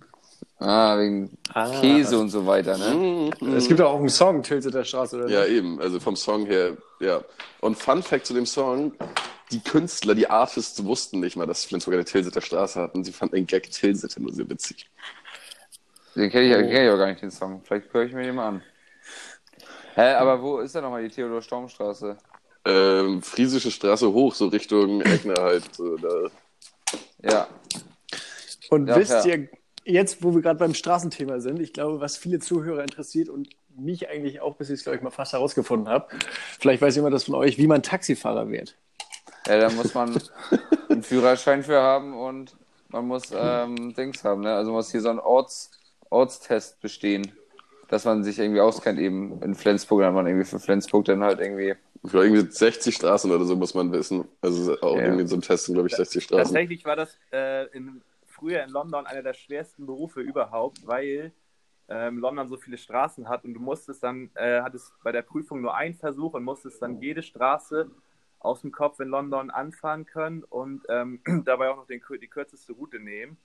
[0.58, 1.70] Ah, wegen Ah.
[1.80, 3.30] Käse und so weiter, ne?
[3.56, 5.28] es gibt auch einen Song, Tilsiter Straße, oder?
[5.28, 5.80] Ja, eben.
[5.80, 7.22] Also vom Song her, ja.
[7.60, 8.92] Und Fun Fact zu dem Song:
[9.52, 13.12] Die Künstler, die Artists wussten nicht mal, dass Flensburg eine Tilsiter Straße hat und sie
[13.12, 14.90] fanden den Gag Tilsiter nur sehr witzig.
[16.16, 17.62] Den kenne ich, den kenn ich auch gar nicht, den Song.
[17.64, 18.62] Vielleicht höre ich mir den mal an.
[19.98, 22.16] Hä, aber wo ist denn nochmal die Theodor Stormstraße?
[22.64, 25.74] Ähm, Friesische Straße hoch, so Richtung Eckner halt.
[25.74, 26.30] So, da.
[27.20, 27.48] Ja.
[28.70, 29.34] Und Ja, wisst ja.
[29.34, 29.48] ihr,
[29.84, 34.08] jetzt, wo wir gerade beim Straßenthema sind, ich glaube, was viele Zuhörer interessiert und mich
[34.08, 36.06] eigentlich auch, bis ich es, glaube ich, mal fast herausgefunden habe,
[36.60, 38.76] vielleicht weiß jemand das von euch, wie man Taxifahrer wird.
[39.48, 40.20] Ja, da muss man
[40.90, 42.54] einen Führerschein für haben und
[42.90, 44.54] man muss ähm, Dings haben, ne?
[44.54, 45.72] Also muss hier so ein Orts,
[46.08, 47.32] Ortstest bestehen,
[47.88, 51.24] dass man sich irgendwie auskennt, eben in Flensburg, dann hat man irgendwie für Flensburg dann
[51.24, 51.74] halt irgendwie.
[52.04, 54.28] Für irgendwie 60 Straßen oder so muss man wissen.
[54.40, 55.02] Also auch Ja.
[55.02, 56.44] irgendwie in so einem Test sind, glaube ich, 60 Straßen.
[56.44, 61.32] Tatsächlich war das äh, in, früher in London einer der schwersten Berufe überhaupt, weil
[61.88, 65.60] ähm, London so viele Straßen hat und du musstest dann, äh, hattest bei der Prüfung
[65.60, 67.90] nur einen Versuch und musstest dann jede Straße
[68.38, 72.74] aus dem Kopf in London anfahren können und ähm, dabei auch noch den, die kürzeste
[72.74, 73.38] Route nehmen.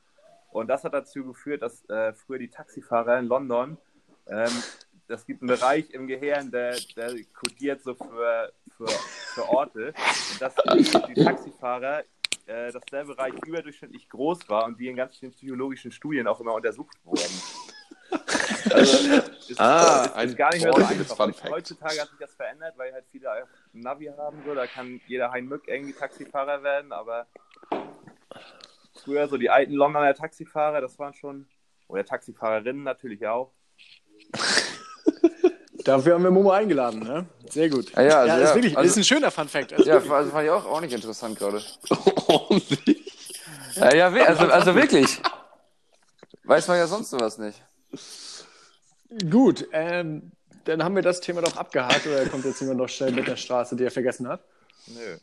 [0.51, 3.77] Und das hat dazu geführt, dass äh, früher die Taxifahrer in London,
[4.27, 4.51] ähm,
[5.07, 9.93] das gibt einen Bereich im Gehirn, der, der kodiert so für, für, für Orte.
[10.31, 12.03] Und dass die, die Taxifahrer,
[12.45, 16.39] äh, dass der Bereich überdurchschnittlich groß war und die in ganz vielen psychologischen Studien auch
[16.39, 17.41] immer untersucht wurden.
[18.69, 21.49] Also, ist, Ah, ist, ist gar nicht mehr so einfach.
[21.49, 25.01] Heutzutage hat sich das verändert, weil halt viele auch ein Navi haben, so, da kann
[25.07, 27.27] jeder Heinmück irgendwie Taxifahrer werden, aber
[29.03, 31.47] früher so die alten Londoner Taxifahrer, das waren schon,
[31.87, 33.51] oder Taxifahrerinnen natürlich auch.
[35.83, 37.25] Dafür haben wir Momo eingeladen, ne?
[37.49, 37.91] Sehr gut.
[37.93, 39.73] Ja, ja, also ist ja, wirklich, also- ist ein schöner Fun Fact.
[39.73, 40.11] Also Ja, wirklich.
[40.11, 41.61] also fand ich auch, auch nicht interessant gerade.
[42.27, 42.99] Ordentlich.
[43.75, 45.19] Ja, ja, we- also, also wirklich.
[46.43, 47.59] Weiß man ja sonst sowas nicht.
[49.31, 50.31] Gut, ähm,
[50.65, 52.05] dann haben wir das Thema doch abgehakt.
[52.05, 54.43] Oder kommt jetzt jemand noch schnell mit der Straße, die er vergessen hat?
[54.85, 55.17] Nö.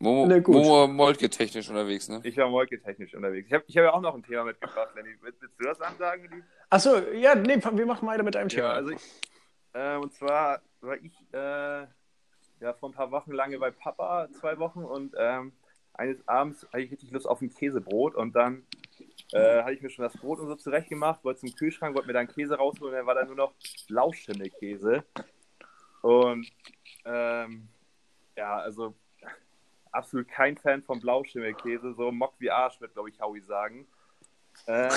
[0.00, 0.48] Momo, gut.
[0.56, 2.20] Momo Moltke technisch unterwegs, ne?
[2.24, 3.46] Ich war molke-technisch unterwegs.
[3.46, 5.10] Ich habe ich hab ja auch noch ein Thema mitgebracht, Lenny.
[5.22, 6.44] Willst, willst du das ansagen?
[6.70, 8.68] Achso, ja, nee, wir machen weiter mit einem Thema.
[8.68, 9.02] Ja, also ich,
[9.74, 11.86] äh, und zwar war ich äh,
[12.60, 15.52] ja vor ein paar Wochen lange bei Papa, zwei Wochen, und ähm,
[15.94, 18.66] eines Abends hatte ich richtig Lust auf ein Käsebrot und dann
[19.32, 22.08] äh, hatte ich mir schon das Brot und so zurecht gemacht, wollte zum Kühlschrank, wollte
[22.08, 23.54] mir dann Käse rausholen und dann war da nur noch
[23.88, 25.04] Blauschimmelkäse.
[26.02, 26.50] Und
[27.04, 27.68] ähm,
[28.36, 28.94] ja, also
[29.92, 33.86] absolut kein Fan von Blauschimmelkäse, so Mock wie Arsch, wird glaube ich Howie sagen.
[34.66, 34.90] Ähm,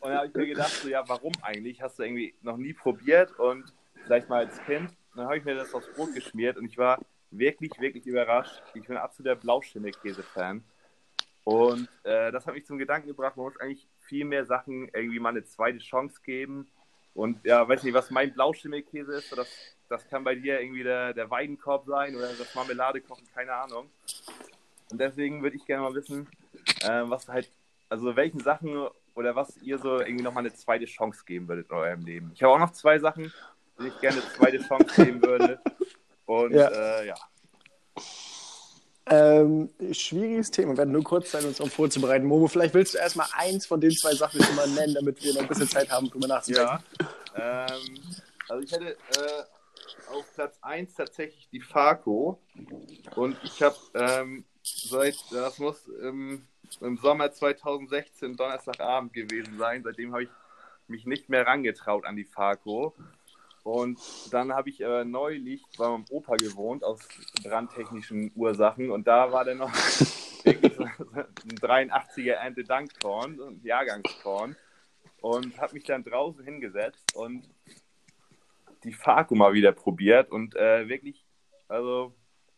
[0.00, 1.80] und da habe ich mir gedacht, so, ja, warum eigentlich?
[1.82, 3.72] Hast du irgendwie noch nie probiert und
[4.04, 4.90] vielleicht mal als Kind.
[5.14, 6.98] Dann habe ich mir das aufs Brot geschmiert und ich war
[7.30, 8.62] wirklich, wirklich überrascht.
[8.74, 10.62] Ich bin absoluter Blauschimmelkäse-Fan.
[11.44, 15.18] Und äh, das hat mich zum Gedanken gebracht, man muss eigentlich viel mehr Sachen irgendwie
[15.18, 16.68] mal eine zweite Chance geben.
[17.14, 19.48] Und ja, weiß nicht, was mein Blauschimmelkäse ist, das
[19.90, 23.90] das kann bei dir irgendwie der, der Weidenkorb sein oder das Marmelade kochen, keine Ahnung.
[24.90, 26.28] Und deswegen würde ich gerne mal wissen,
[26.82, 27.50] äh, was halt,
[27.90, 31.76] also welchen Sachen oder was ihr so irgendwie nochmal eine zweite Chance geben würdet in
[31.76, 32.30] eurem Leben.
[32.34, 33.32] Ich habe auch noch zwei Sachen,
[33.78, 35.60] denen ich gerne eine zweite Chance geben würde.
[36.24, 36.68] Und Ja.
[36.68, 37.14] äh, ja.
[39.06, 40.72] Ähm, schwieriges Thema.
[40.72, 42.26] Wir werden nur kurz Zeit, uns darauf vorzubereiten.
[42.26, 45.34] Momo, vielleicht willst du erstmal eins von den zwei Sachen schon mal nennen, damit wir
[45.34, 46.78] noch ein bisschen Zeit haben, drüber nachzudenken.
[47.36, 47.66] Ja.
[47.66, 47.98] Ähm,
[48.48, 52.40] also ich hätte äh, auf Platz 1 tatsächlich die Farco.
[53.16, 56.46] Und ich habe ähm, seit, das muss im,
[56.80, 60.30] im Sommer 2016 Donnerstagabend gewesen sein, seitdem habe ich
[60.86, 62.94] mich nicht mehr rangetraut an die Farco.
[63.62, 64.00] Und
[64.32, 67.06] dann habe ich äh, neulich bei meinem Opa gewohnt, aus
[67.42, 68.90] brandtechnischen Ursachen.
[68.90, 69.72] Und da war dann noch
[70.44, 74.56] wirklich so, ein 83er Erntedankkorn, so ein Jahrgangskorn.
[75.20, 77.46] Und habe mich dann draußen hingesetzt und
[78.84, 80.30] die Farco mal wieder probiert.
[80.30, 81.26] Und äh, wirklich,
[81.68, 82.14] also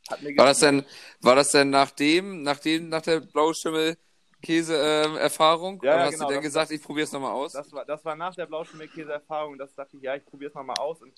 [0.08, 0.84] War das denn,
[1.20, 5.80] war das denn nach dem, nach dem, nach der Blauschimmelkäse-Erfahrung?
[5.82, 7.52] Ja, ja, Oder hast genau, du denn das- gesagt, ich probiere es nochmal aus?
[7.52, 9.58] Das war, das war nach der Blauschimmelkäse-Erfahrung.
[9.58, 11.00] Das dachte ich, ja, ich probiere es mal aus.
[11.02, 11.12] Und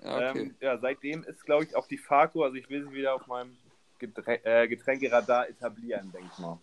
[0.00, 0.40] ja, okay.
[0.40, 3.26] ähm, ja, seitdem ist, glaube ich, auch die Farco, also ich will sie wieder auf
[3.26, 3.56] meinem
[3.98, 6.58] Geträ äh, Getränkeradar etablieren, denke ich mal.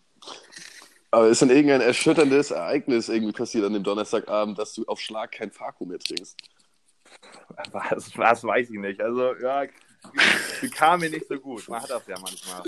[1.10, 5.32] Aber ist denn irgendein erschütterndes Ereignis irgendwie passiert an dem Donnerstagabend, dass du auf Schlag
[5.32, 6.38] kein Farko mehr trinkst?
[7.72, 9.02] Was, was weiß ich nicht.
[9.02, 9.66] Also, ja,
[10.62, 11.68] bekam mir nicht so gut.
[11.68, 12.64] Man hat das ja manchmal.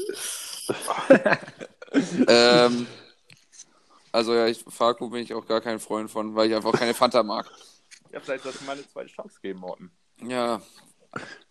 [2.28, 2.88] ähm,
[4.12, 6.94] also ja, ich, Farko bin ich auch gar kein Freund von, weil ich einfach keine
[6.94, 7.50] Fanta mag.
[8.12, 9.92] Ja, vielleicht sollst du mal eine zweite Chance geben, Morten.
[10.22, 10.62] Ja.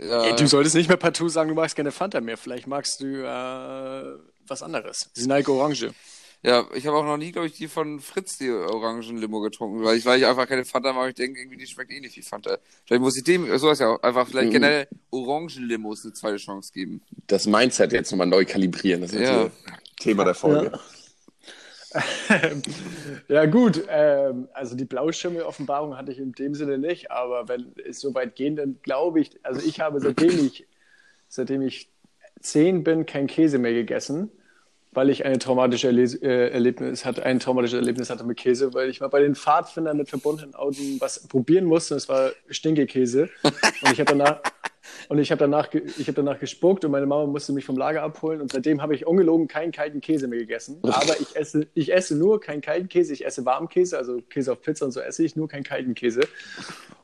[0.00, 2.38] ja Ey, du solltest nicht mehr partout sagen, du magst keine Fanta mehr.
[2.38, 5.10] Vielleicht magst du äh, was anderes.
[5.12, 5.92] Sinalco Orange.
[6.44, 9.96] Ja, ich habe auch noch nie, glaube ich, die von Fritz, die Orangenlimo getrunken, weil
[9.96, 11.08] ich, weil ich einfach keine Fanta mag.
[11.08, 12.58] Ich denke, irgendwie, die schmeckt eh nicht wie Fanta.
[12.84, 14.52] Vielleicht muss ich dem, so ist ja auch, einfach vielleicht Mhm.
[14.52, 17.00] generell Orangenlimos eine zweite Chance geben.
[17.28, 19.50] Das Mindset jetzt nochmal neu kalibrieren, das ist Ja.
[19.98, 20.78] Thema der Folge.
[23.28, 23.84] ja, gut.
[23.88, 28.36] Ähm, also die Blauschimmel-Offenbarung hatte ich in dem Sinne nicht, aber wenn es so weit
[28.36, 30.66] geht, dann glaube ich, also ich habe seitdem ich,
[31.28, 31.88] seitdem ich
[32.40, 34.30] zehn bin, kein Käse mehr gegessen,
[34.94, 38.88] weil ich eine traumatische Erle äh, Erlebnis hatte, ein traumatisches Erlebnis hatte mit Käse, weil
[38.88, 43.28] ich mal bei den Pfadfindern mit verbundenen Augen was probieren musste und es war Stinkekäse.
[43.42, 44.40] Und ich habe danach,
[45.08, 48.02] und ich habe danach, ich habe danach gespuckt und meine Mama musste mich vom Lager
[48.02, 50.78] abholen und seitdem habe ich ungelogen keinen kalten Käse mehr gegessen.
[50.82, 54.60] Aber ich esse, ich esse nur keinen kalten Käse, ich esse Warmkäse, also Käse auf
[54.60, 56.22] Pizza und so esse ich, nur keinen kalten Käse.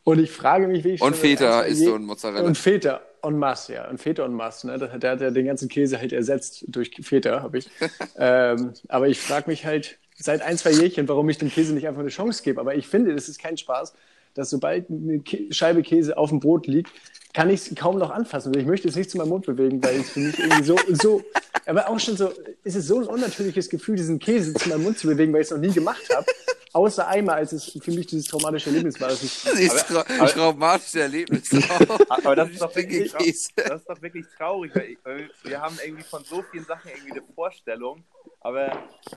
[0.04, 2.46] Und ich frage mich, wie ich Und Feta ist so ein Mozzarella.
[2.46, 3.88] Und Feta en masse, ja.
[3.88, 4.66] Und Feta en masse.
[4.66, 4.78] Ne?
[4.78, 7.70] Der, der hat ja den ganzen Käse halt ersetzt durch Feta, habe ich.
[8.16, 11.86] ähm, aber ich frage mich halt seit ein, zwei Jährchen, warum ich dem Käse nicht
[11.88, 12.60] einfach eine Chance gebe.
[12.60, 13.94] Aber ich finde, das ist kein Spaß,
[14.34, 16.90] dass sobald eine Scheibe Käse auf dem Brot liegt,
[17.32, 18.56] kann ich es kaum noch anfassen.
[18.56, 21.22] Ich möchte es nicht zu meinem Mund bewegen, weil es für mich irgendwie so, so,
[21.66, 22.32] aber auch schon so,
[22.64, 25.46] ist es so ein unnatürliches Gefühl, diesen Käse zu meinem Mund zu bewegen, weil ich
[25.46, 26.26] es noch nie gemacht habe.
[26.72, 31.00] Außer einmal, als es für mich dieses traumatische Erlebnis war, dass ich Dieses tra traumatische
[31.00, 32.00] Erlebnis auch.
[32.08, 35.76] Aber das ist doch wirklich, das ist doch wirklich traurig, weil, ich, weil wir haben
[35.84, 38.04] irgendwie von so vielen Sachen irgendwie eine Vorstellung,
[38.40, 38.72] aber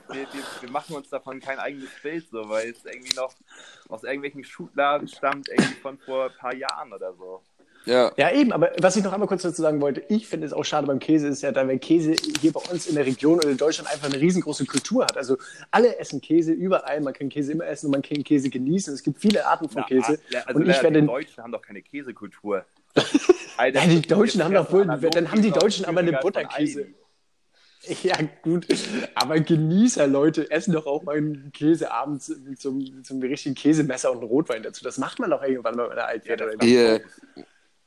[0.08, 3.32] wir, wir, wir machen uns davon kein eigenes Bild, so, weil es irgendwie noch
[3.88, 7.42] aus irgendwelchen Schubladen stammt, irgendwie von vor ein paar Jahren oder so.
[7.86, 8.12] Ja.
[8.16, 10.64] Ja, eben, aber was ich noch einmal kurz dazu sagen wollte, ich finde es auch
[10.64, 13.50] schade beim Käse, ist ja, da wir Käse hier bei uns in der Region oder
[13.50, 15.16] in Deutschland einfach eine riesengroße Kultur hat.
[15.16, 15.36] Also
[15.70, 18.94] alle essen Käse überall, man kann Käse immer essen und man kann Käse genießen.
[18.94, 20.18] Es gibt viele Arten von Käse.
[20.46, 21.02] also und ich die werde.
[21.02, 22.64] Deutschen haben doch keine Käsekultur.
[23.56, 26.86] Alter, Ja, die Deutschen haben doch wohl- dann haben die Deutschen aber eine Butterkäse.
[28.02, 28.66] Ja, gut.
[29.14, 34.18] Aber Genießer, Leute, essen doch auch mal einen Käse abends so einem richtigen Käsemesser und
[34.18, 34.82] einem Rotwein dazu.
[34.84, 36.40] Das macht man doch irgendwann mal, wenn er alt wird.
[36.64, 36.98] Ja,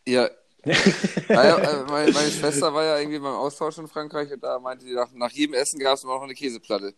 [0.07, 0.29] ja.
[1.29, 4.85] naja, äh, meine, meine Schwester war ja irgendwie beim Austausch in Frankreich und da meinte
[4.85, 6.93] sie, nach, nach jedem Essen gab es immer noch eine Käseplatte.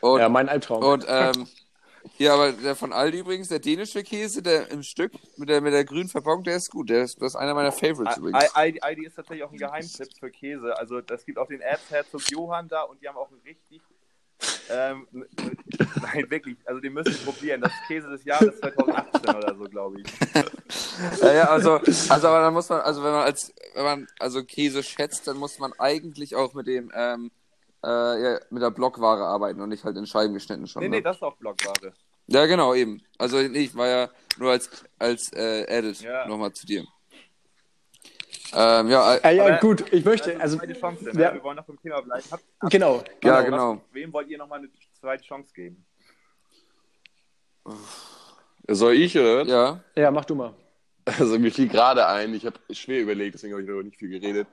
[0.00, 0.84] Und, ja, mein Albtraum.
[0.84, 1.46] und ähm,
[2.16, 5.72] hier aber der von Aldi übrigens, der dänische Käse, der im Stück mit der, mit
[5.72, 6.90] der grünen Verpackung, der ist gut.
[6.90, 8.54] Der ist, das ist einer meiner Favorites übrigens.
[8.54, 10.76] Aldi, Aldi ist tatsächlich auch ein Geheimtipp für Käse.
[10.76, 13.82] Also es gibt auch den Erzherzog Johann da und die haben auch einen richtig,
[14.70, 15.06] ähm,
[16.02, 17.60] nein wirklich, also den müssen wir probieren.
[17.60, 20.06] Das ist Käse des Jahres 2018 oder so, glaube ich.
[21.20, 21.72] Ja, ja, also,
[22.08, 25.36] also aber dann muss man, also wenn man als, wenn man also Käse schätzt, dann
[25.36, 27.30] muss man eigentlich auch mit dem, ähm,
[27.84, 30.82] äh, ja, mit der Blockware arbeiten und nicht halt in Scheiben geschnitten schon.
[30.82, 30.96] Nee, ne?
[30.96, 31.92] nee, das ist auch Blockware.
[32.26, 33.02] Ja, genau, eben.
[33.18, 36.26] Also ich war ja nur als, als äh, Edit Ja.
[36.26, 36.84] nochmal zu dir.
[38.54, 41.34] Ähm, ja, äh, ja, gut, ich möchte, Das ist also, eine zweite Chance, ja.
[41.34, 42.24] Wir wollen noch beim Thema bleiben.
[42.30, 43.44] Habt, habt, genau, ja, genau.
[43.44, 43.72] genau.
[43.76, 44.68] Was, wem wollt ihr nochmal eine
[45.00, 45.84] zweite Chance geben?
[48.68, 49.44] Soll ich, oder?
[49.44, 50.54] Ja, Ja, mach du mal.
[51.04, 54.08] Also mir fiel gerade ein, ich habe schwer überlegt, deswegen habe ich noch nicht viel
[54.10, 54.46] geredet,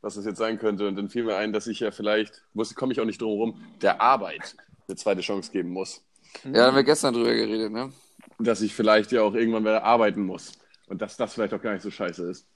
[0.00, 0.88] was das jetzt sein könnte.
[0.88, 2.42] Und dann fiel mir ein, dass ich ja vielleicht,
[2.76, 4.56] komme ich auch nicht drum herum, der Arbeit
[4.88, 6.02] eine zweite Chance geben muss.
[6.44, 7.92] Ja, da haben wir gestern drüber geredet, ne?
[8.38, 10.52] Dass ich vielleicht ja auch irgendwann wieder arbeiten muss.
[10.86, 12.46] Und dass das vielleicht auch gar nicht so scheiße ist.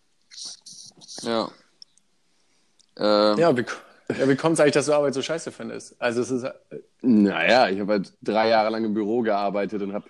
[1.22, 1.50] Ja.
[2.98, 3.64] Ähm, Ja, wie,
[4.18, 6.00] ja, wie kommt es eigentlich, dass du Arbeit so scheiße findest?
[6.00, 6.52] Also es ist, äh,
[7.02, 10.08] Naja, ich habe halt drei Jahre lang im Büro gearbeitet und habe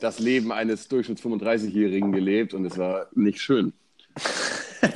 [0.00, 3.72] das Leben eines Durchschnitts 35-Jährigen gelebt und es war nicht schön.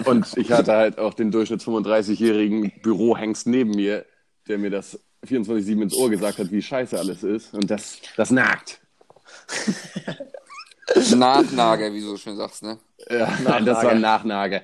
[0.05, 4.05] Und ich hatte halt auch den Durchschnitts 35-jährigen Bürohengst neben mir,
[4.47, 7.55] der mir das 24-7 ins Ohr gesagt hat, wie scheiße alles ist.
[7.55, 8.81] Und das, das nagt.
[11.17, 12.79] Nachnager, wie du so schön sagst, ne?
[13.11, 14.63] Ja, das war ein Nachnage.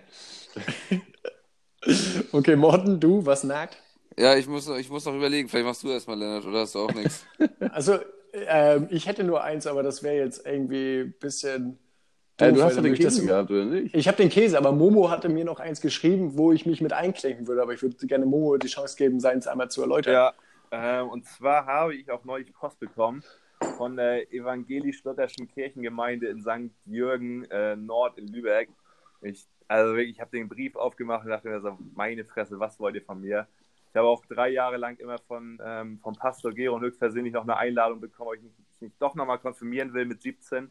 [2.32, 3.76] okay, Morten, du, was nagt?
[4.16, 5.48] Ja, ich muss, ich muss noch überlegen.
[5.48, 7.26] Vielleicht machst du erstmal, Lennart, oder hast du auch nichts?
[7.72, 7.98] Also,
[8.32, 11.78] ähm, ich hätte nur eins, aber das wäre jetzt irgendwie ein bisschen.
[12.38, 13.94] Äh, doof, du hast ja den nämlich das- Käse gehabt, oder nicht?
[13.94, 16.92] Ich habe den Käse, aber Momo hatte mir noch eins geschrieben, wo ich mich mit
[16.92, 17.62] einklinken würde.
[17.62, 20.12] Aber ich würde gerne Momo die Chance geben, seins einmal zu erläutern.
[20.14, 20.32] Ja,
[20.70, 23.22] ähm, und zwar habe ich auch neulich Post bekommen
[23.76, 26.70] von der evangelisch-lutherischen Kirchengemeinde in St.
[26.86, 28.68] Jürgen äh, Nord in Lübeck.
[29.24, 32.78] Ich, also wirklich, ich habe den Brief aufgemacht und dachte mir so, meine Fresse, was
[32.78, 33.46] wollt ihr von mir?
[33.90, 37.56] Ich habe auch drei Jahre lang immer von, ähm, vom Pastor Gero höchstpersönlich noch eine
[37.56, 40.70] Einladung bekommen, ob ich mich, ich mich doch nochmal konfirmieren will mit 17.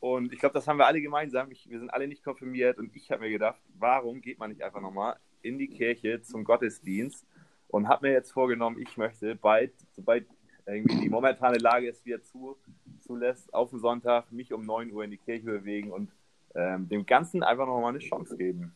[0.00, 1.50] Und ich glaube, das haben wir alle gemeinsam.
[1.50, 4.62] Ich, wir sind alle nicht konfirmiert und ich habe mir gedacht, warum geht man nicht
[4.62, 7.26] einfach nochmal in die Kirche zum Gottesdienst
[7.68, 10.26] und habe mir jetzt vorgenommen, ich möchte bald, sobald
[10.66, 12.56] irgendwie die momentane Lage es wieder zu,
[13.00, 16.10] zulässt, auf den Sonntag mich um 9 Uhr in die Kirche bewegen und
[16.54, 18.74] ähm, dem Ganzen einfach nochmal eine Chance geben.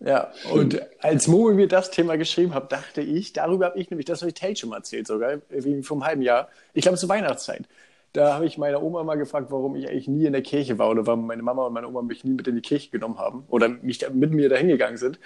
[0.00, 4.04] Ja, und als Momo mir das Thema geschrieben hat, dachte ich, darüber habe ich nämlich,
[4.04, 6.48] das habe ich Tate schon mal erzählt sogar, wie vor einem halben Jahr.
[6.74, 7.66] Ich glaube, zur Weihnachtszeit.
[8.12, 10.90] Da habe ich meine Oma mal gefragt, warum ich eigentlich nie in der Kirche war
[10.90, 13.44] oder warum meine Mama und meine Oma mich nie mit in die Kirche genommen haben
[13.48, 15.18] oder mich da- mit mir dahin gegangen sind.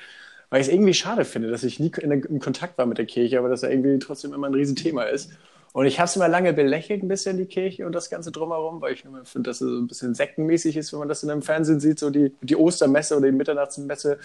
[0.48, 3.04] Weil ich es irgendwie schade finde, dass ich nie in, in Kontakt war mit der
[3.04, 5.32] Kirche, aber dass er irgendwie trotzdem immer ein Riesenthema ist.
[5.72, 8.80] Und ich habe es immer lange belächelt, ein bisschen die Kirche und das Ganze drumherum,
[8.80, 11.30] weil ich immer finde, dass es so ein bisschen sektenmäßig ist, wenn man das in
[11.30, 14.18] einem Fernsehen sieht, so die, die Ostermesse oder die Mitternachtsmesse.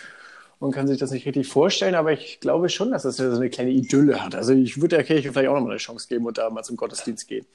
[0.59, 3.49] Man kann sich das nicht richtig vorstellen, aber ich glaube schon, dass das so eine
[3.49, 4.35] kleine Idylle hat.
[4.35, 6.77] Also ich würde der Kirche vielleicht auch nochmal eine Chance geben und da mal zum
[6.77, 7.45] Gottesdienst gehen.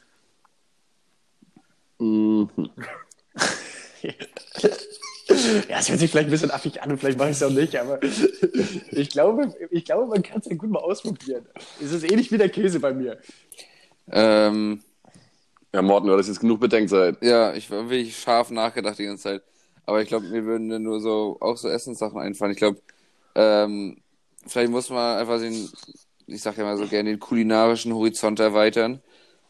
[1.98, 2.48] Mhm.
[5.68, 7.50] Ja, es hört sich vielleicht ein bisschen affig an und vielleicht mache ich es auch
[7.50, 8.00] nicht, aber
[8.90, 11.46] ich glaube, ich glaube, man kann es ja gut mal ausprobieren.
[11.82, 13.18] Es ist ähnlich wie der Käse bei mir.
[14.10, 14.82] Ähm,
[15.74, 17.18] Ja, Morten, du hattest jetzt genug Bedenkzeit.
[17.20, 19.42] ja, ich habe wirklich scharf nachgedacht die ganze Zeit.
[19.86, 22.52] Aber ich glaube, mir würden dann nur so, auch so Essenssachen einfallen.
[22.52, 22.80] Ich glaube,
[23.34, 24.02] ähm,
[24.46, 25.70] vielleicht muss man einfach den,
[26.26, 29.02] ich sag ja mal so gerne, den kulinarischen Horizont erweitern.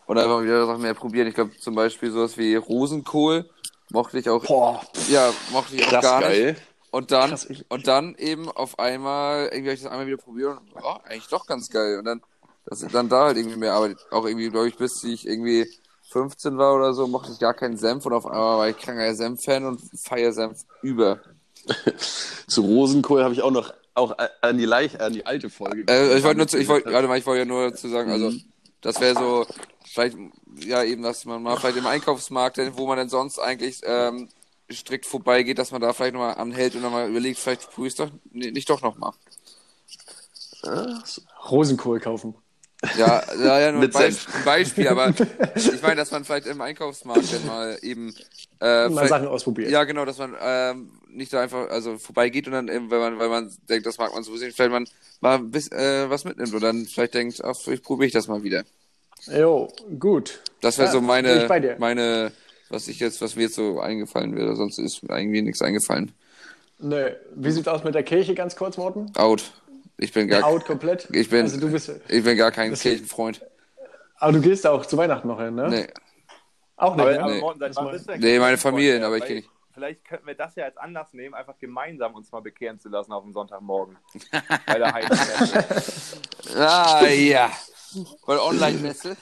[0.06, 1.28] Und einfach wieder Sachen mehr probieren.
[1.28, 3.48] Ich glaube, zum Beispiel sowas wie Rosenkohl
[3.90, 6.52] mochte ich auch, Boah, ja, mochte ich auch Krass gar geil.
[6.52, 6.62] nicht.
[6.90, 10.16] Und dann, Krass, ich- und dann eben auf einmal, irgendwie habe ich das einmal wieder
[10.16, 11.98] probiert und, oh, eigentlich doch ganz geil.
[11.98, 12.22] Und dann,
[12.68, 13.96] das, dann da halt irgendwie mehr Arbeit.
[14.10, 15.66] Auch irgendwie, glaube ich, bis ich irgendwie
[16.10, 19.14] 15 war oder so, mochte ich gar keinen Senf und auf einmal war ich kranker
[19.14, 21.20] Senf-Fan und feier Senf über.
[22.46, 25.84] Zu Rosenkohl habe ich auch noch auch an die, Leich, an die alte Folge.
[25.88, 28.10] Äh, ich wollte nur, zu, ich wollte, warte mal, ich wollte ja nur dazu sagen,
[28.12, 28.44] also, Mhm.
[28.80, 29.46] das wäre so,
[29.84, 30.16] vielleicht,
[30.60, 34.28] ja, eben, dass man mal vielleicht im Einkaufsmarkt, wo man denn sonst eigentlich, ähm,
[34.70, 38.50] strikt vorbeigeht, dass man da vielleicht nochmal anhält und nochmal überlegt, vielleicht ich doch, nee,
[38.52, 39.12] nicht doch nochmal.
[41.50, 42.34] Rosenkohl kaufen.
[42.96, 45.08] Ja, ja, ja nur ein, ein Beispiel, aber
[45.56, 48.14] ich meine, dass man vielleicht im Einkaufsmarkt dann mal eben
[48.60, 49.70] äh, Mal Sachen ausprobieren.
[49.72, 53.18] ja genau, dass man ähm, nicht da einfach also vorbeigeht und dann eben, wenn man,
[53.18, 54.86] weil man denkt, das mag man sowieso nicht, vielleicht man
[55.20, 58.44] mal bisschen, äh, was mitnimmt und dann vielleicht denkt, ach, vielleicht probiere ich das mal
[58.44, 58.62] wieder.
[59.26, 60.40] Jo, gut.
[60.60, 62.32] Das wäre Ja, so meine, ich meine,
[62.68, 66.12] was ich jetzt, was mir jetzt so eingefallen wäre, sonst ist mir irgendwie nichts eingefallen.
[66.78, 67.10] Nö.
[67.34, 69.10] Wie sieht's aus mit der Kirche ganz kurz, Morten?
[69.16, 69.50] Out.
[69.98, 71.08] Ich bin gar, Out komplett?
[71.12, 73.44] ich bin, Also du bist, ich bin gar kein Kirchenfreund.
[74.16, 75.68] aber du gehst auch zu Weihnachten noch hin, ne?
[75.68, 75.86] Nee.
[76.76, 77.20] Auch nicht, Aber, ne?
[77.22, 77.40] aber Nee.
[77.40, 78.56] Morten, denn Nee, meine?
[78.58, 79.50] Familien, Ja, aber ich weil geh nicht.
[79.74, 83.12] Vielleicht könnten wir das ja als Anlass nehmen, einfach gemeinsam uns mal bekehren zu lassen
[83.12, 83.96] auf dem Sonntagmorgen.
[84.66, 85.16] Bei der Heiligen
[86.56, 87.50] Ah, ja.
[88.26, 89.16] Weil Online-Messe.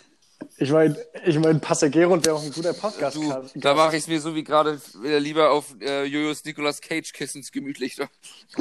[0.58, 3.16] Ich meine, ich mein, Passagiero und wäre auch ein guter Podcast.
[3.16, 6.80] Du, da mache ich es mir so wie gerade wieder lieber auf äh, Jojos Nicolas
[6.80, 7.96] Cage Kissens gemütlich.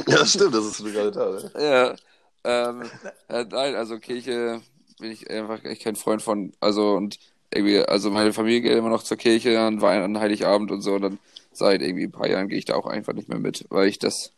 [0.06, 1.30] Ja, das stimmt, das ist gerade da.
[1.30, 1.96] Ne?
[2.44, 2.70] Ja.
[2.70, 2.82] Ähm,
[3.28, 4.60] äh, nein, also Kirche
[4.98, 6.52] bin ich einfach echt kein Freund von.
[6.60, 7.18] Also und
[7.50, 10.94] irgendwie, also meine Familie geht immer noch zur Kirche an Weihnachten, Heiligabend und so.
[10.94, 11.18] Und dann
[11.52, 13.98] seit irgendwie ein paar Jahren gehe ich da auch einfach nicht mehr mit, weil ich
[13.98, 14.32] das,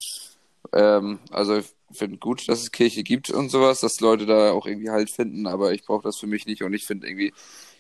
[0.72, 1.60] ähm, also
[1.92, 5.46] finde gut, dass es Kirche gibt und sowas, dass Leute da auch irgendwie Halt finden,
[5.46, 7.32] aber ich brauche das für mich nicht und ich finde irgendwie,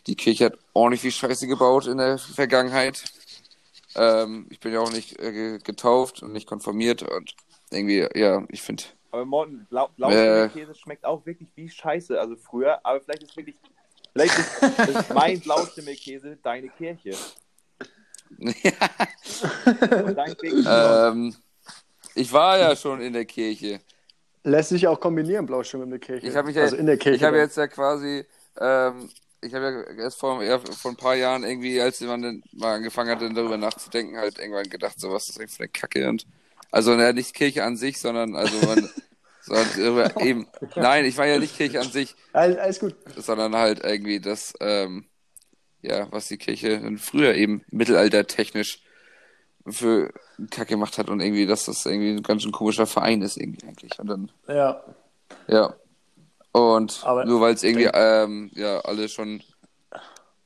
[0.06, 3.04] die Kirche hat ordentlich viel Scheiße gebaut in der Vergangenheit.
[3.94, 7.34] Ähm, ich bin ja auch nicht äh, getauft und nicht konformiert und
[7.70, 8.84] irgendwie, ja, ich finde.
[9.10, 12.20] Aber Morten, Blau Blauschimmelkäse äh, schmeckt auch wirklich wie Scheiße.
[12.20, 13.56] Also früher, aber vielleicht ist wirklich,
[14.12, 17.14] vielleicht ist, ist mein Blauschimmelkäse deine Kirche.
[20.66, 21.34] ähm,
[22.14, 23.80] ich war ja schon in der Kirche.
[24.48, 26.26] Lässt sich auch kombinieren, Blauschimmel mit Kirche.
[26.26, 27.16] Ich habe ja, also in der Kirche.
[27.16, 28.24] Ich habe jetzt ja quasi,
[28.58, 29.10] ähm,
[29.42, 33.10] ich habe ja erst vor, vor ein paar Jahren irgendwie, als man dann mal angefangen
[33.10, 36.26] hatte, darüber nachzudenken, halt irgendwann gedacht, so was ist eigentlich für eine Kacke und
[36.70, 38.88] also ja, nicht Kirche an sich, sondern also man
[39.42, 42.14] sondern eben nein, ich war ja nicht Kirche an sich.
[42.32, 42.96] Alles, alles gut.
[43.16, 45.06] Sondern halt irgendwie das, ähm,
[45.82, 48.82] ja, was die Kirche früher eben mittelaltertechnisch
[49.70, 50.12] für
[50.50, 53.66] Kacke gemacht hat und irgendwie, dass das irgendwie ein ganz schön komischer Verein ist irgendwie
[53.66, 53.98] eigentlich.
[53.98, 54.30] Und dann.
[54.46, 54.82] Ja.
[55.46, 55.74] Ja.
[56.52, 59.42] Und Aber nur weil es irgendwie, ähm, ja, alle schon,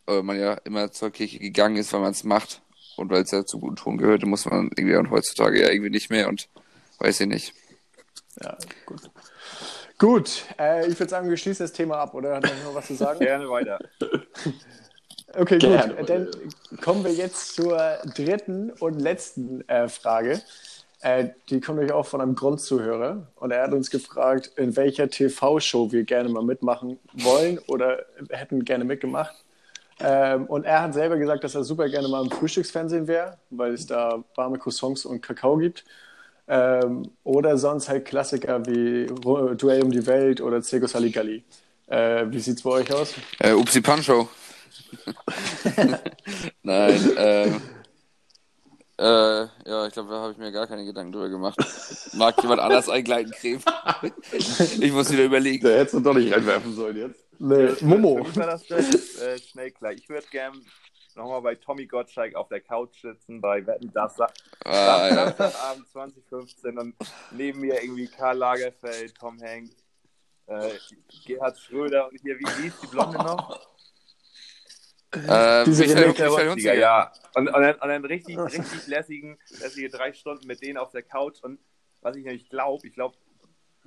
[0.07, 2.61] äh, man ja immer zur Kirche gegangen ist, weil man es macht
[2.97, 5.91] und weil es ja zu guten Ton gehörte, muss man irgendwie und heutzutage ja irgendwie
[5.91, 6.49] nicht mehr und
[6.99, 7.55] weiß ich nicht.
[8.41, 8.57] Ja,
[8.87, 9.11] gut.
[9.99, 12.37] Gut, äh, ich würde sagen, wir schließen das Thema ab, oder?
[12.37, 13.21] Hat noch was zu sagen?
[13.21, 13.79] Gerne weiter.
[15.37, 15.95] Okay, Gerne.
[15.95, 16.09] gut.
[16.09, 16.29] Dann
[16.81, 17.79] kommen wir jetzt zur
[18.15, 20.41] dritten und letzten äh, Frage.
[21.01, 23.27] Äh, die kommt euch auch von einem Grundzuhörer.
[23.37, 28.65] Und er hat uns gefragt, in welcher TV-Show wir gerne mal mitmachen wollen oder hätten
[28.65, 29.35] gerne mitgemacht.
[30.01, 33.73] Ähm, und er hat selber gesagt, dass er super gerne mal im Frühstücksfernsehen wäre, weil
[33.73, 35.85] es da warme Croissants und Kakao gibt.
[36.49, 39.07] Ähm, oder sonst halt Klassiker wie
[39.57, 41.45] Duell um die Welt oder Circus Halligalli.
[41.87, 43.15] Äh, wie sieht es bei euch aus?
[43.39, 44.29] Äh, Upsi Pancho.
[46.63, 47.63] Nein, ähm,
[48.99, 51.59] äh, ja, ich glaube, da habe ich mir gar keine Gedanken drüber gemacht.
[52.13, 53.61] Mag jemand anders eingleiten, Creme?
[54.33, 55.65] ich muss wieder überlegen.
[55.65, 57.25] Da hättest du doch nicht reinwerfen sollen jetzt.
[57.39, 58.23] Nee, Momo.
[58.23, 59.93] Für war das äh, schnell klar.
[59.93, 60.57] Ich würde gerne
[61.17, 64.31] nochmal bei Tommy Gottschalk auf der Couch sitzen, bei Wetten, das ah,
[64.65, 66.95] Samstagabend 2015 und
[67.33, 69.75] neben mir irgendwie Karl Lagerfeld, Tom Hanks,
[70.47, 70.71] äh,
[71.27, 73.61] Gerhard Schröder und hier, wie hieß die Blonde noch?
[75.15, 77.13] Ähm, Diese Michael, Michael Hunziger, ja.
[77.35, 81.03] Und, und, dann, und dann richtig, richtig lässigen, lässige drei Stunden mit denen auf der
[81.03, 81.43] Couch.
[81.43, 81.59] Und
[82.01, 83.17] was ich nämlich glaube, ich glaube,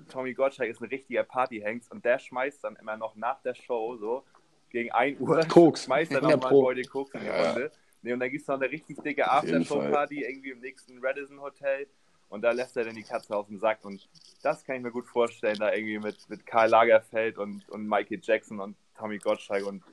[0.09, 3.95] Tommy Gottschalk ist ein richtiger Partyhengst und der schmeißt dann immer noch nach der Show
[3.97, 4.23] so
[4.69, 5.39] gegen 1 Uhr.
[5.47, 5.85] Koks.
[5.85, 7.71] Schmeißt dann nochmal ein Beutel Koks in die Runde.
[8.01, 11.87] Nee, und dann gibt es noch eine richtig dicke Aftershow-Party irgendwie im nächsten Radisson Hotel.
[12.29, 13.83] Und da lässt er dann die Katze aus dem Sack.
[13.83, 14.07] Und
[14.43, 18.19] das kann ich mir gut vorstellen, da irgendwie mit, mit Karl Lagerfeld und, und Mikey
[18.21, 19.83] Jackson und Tommy Gottschalk und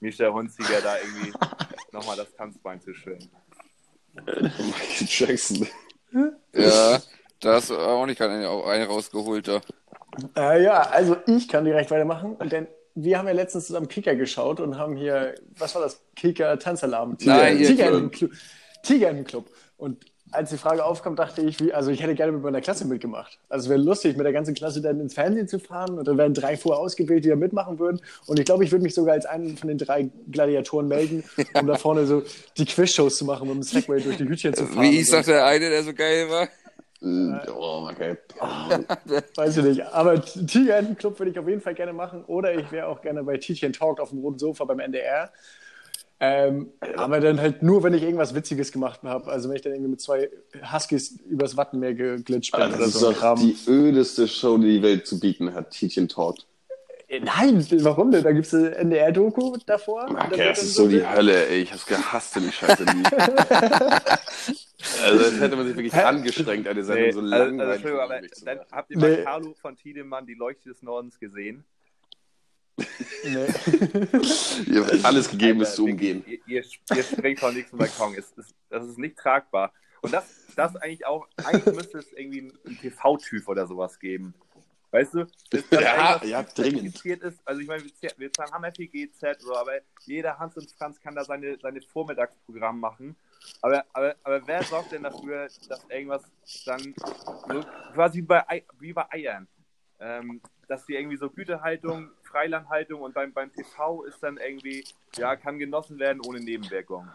[0.00, 1.32] Michel Hunziger da irgendwie
[1.92, 3.30] nochmal das Tanzbein zu schwingen.
[4.14, 5.66] Michael Jackson.
[6.52, 7.00] Ja,
[7.40, 9.48] da hast du auch nicht eine, eine rausgeholt.
[9.48, 9.60] Da.
[10.36, 14.58] Äh, ja, also ich kann direkt weitermachen, denn wir haben ja letztens zusammen Kicker geschaut
[14.58, 16.02] und haben hier, was war das?
[16.14, 17.18] Kicker Tanzalarm.
[17.20, 18.32] Nein, Tiger, im Club.
[18.82, 19.50] Tiger im Club.
[19.76, 22.84] Und als die Frage aufkam, dachte ich, wie, also ich hätte gerne mit meiner Klasse
[22.86, 23.38] mitgemacht.
[23.48, 26.18] Also es wäre lustig, mit der ganzen Klasse dann ins Fernsehen zu fahren und dann
[26.18, 28.00] wären drei vorher ausgewählt, die da mitmachen würden.
[28.26, 31.66] Und ich glaube, ich würde mich sogar als einen von den drei Gladiatoren melden, um
[31.66, 32.22] da vorne so
[32.56, 34.82] die Quizshows zu machen, um im Segway durch die Hütchen zu fahren.
[34.82, 36.48] Wie ich sagte, der eine, der so geil war.
[37.02, 38.16] Oh, okay.
[39.36, 39.82] Weiß ich nicht.
[39.82, 42.24] Aber Tiger Club würde ich auf jeden Fall gerne machen.
[42.26, 45.30] Oder ich wäre auch gerne bei Tietchen Talk auf dem roten Sofa beim NDR.
[46.18, 49.30] Ähm, aber dann halt nur, wenn ich irgendwas Witziges gemacht habe.
[49.30, 50.30] Also wenn ich dann irgendwie mit zwei
[50.72, 52.62] Huskies übers Wattenmeer geglitscht bin.
[52.62, 56.08] Also das ist so doch die ödeste Show, die die Welt zu bieten hat, Tietchen
[56.08, 56.36] Talk.
[57.08, 58.24] Äh, nein, warum denn?
[58.24, 60.08] Da gibt es eine NDR-Doku davor.
[60.10, 61.62] Okay, das ist so die Hölle, ey.
[61.62, 62.84] Ich hab's gehasst, die Scheiße.
[65.04, 66.00] also, das hätte man sich wirklich Hä?
[66.00, 69.22] angestrengt, eine Sendung nee, so lang also, also, aber dann, Habt ihr mal nee.
[69.22, 71.64] Carlo von Tiedemann, die Leuchte des Nordens, gesehen?
[72.76, 73.46] Nee.
[74.66, 76.22] ihr habt alles gegeben, es zu umgehen.
[76.26, 78.14] Ihr, ihr, ihr springt vom nächsten Balkon.
[78.14, 79.72] Es, es, das ist nicht tragbar.
[80.02, 84.34] Und das, das eigentlich auch, eigentlich müsste es irgendwie einen TV-Typ oder sowas geben.
[84.90, 85.26] Weißt du?
[85.50, 87.04] Das, das ja, ja, dringend.
[87.04, 89.72] Ist, also ich meine, wir, wir haben ja viel GZ, so, aber
[90.04, 93.16] jeder Hans und Franz kann da seine, seine Vormittagsprogramm machen.
[93.60, 96.22] Aber, aber, aber wer sorgt denn dafür, dass irgendwas
[96.64, 96.94] dann
[97.48, 97.60] so
[97.94, 99.46] quasi wie bei, wie bei Eiern,
[100.00, 104.84] ähm, dass die irgendwie so Gütehaltung, Freilandhaltung und beim, beim TV ist dann irgendwie,
[105.16, 107.08] ja, kann genossen werden ohne Nebenwirkung.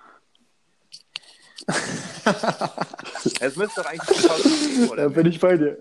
[3.40, 5.04] es müsste doch eigentlich TV geben, oder?
[5.04, 5.78] Da bin ich bei dir.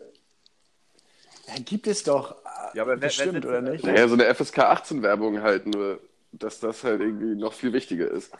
[1.48, 2.36] Ja, gibt es doch.
[2.74, 3.84] Ja, aber bestimmt, wer, wer oder nicht?
[3.84, 6.00] Naja, so eine FSK 18 Werbung halt nur,
[6.32, 8.32] dass das halt irgendwie noch viel wichtiger ist.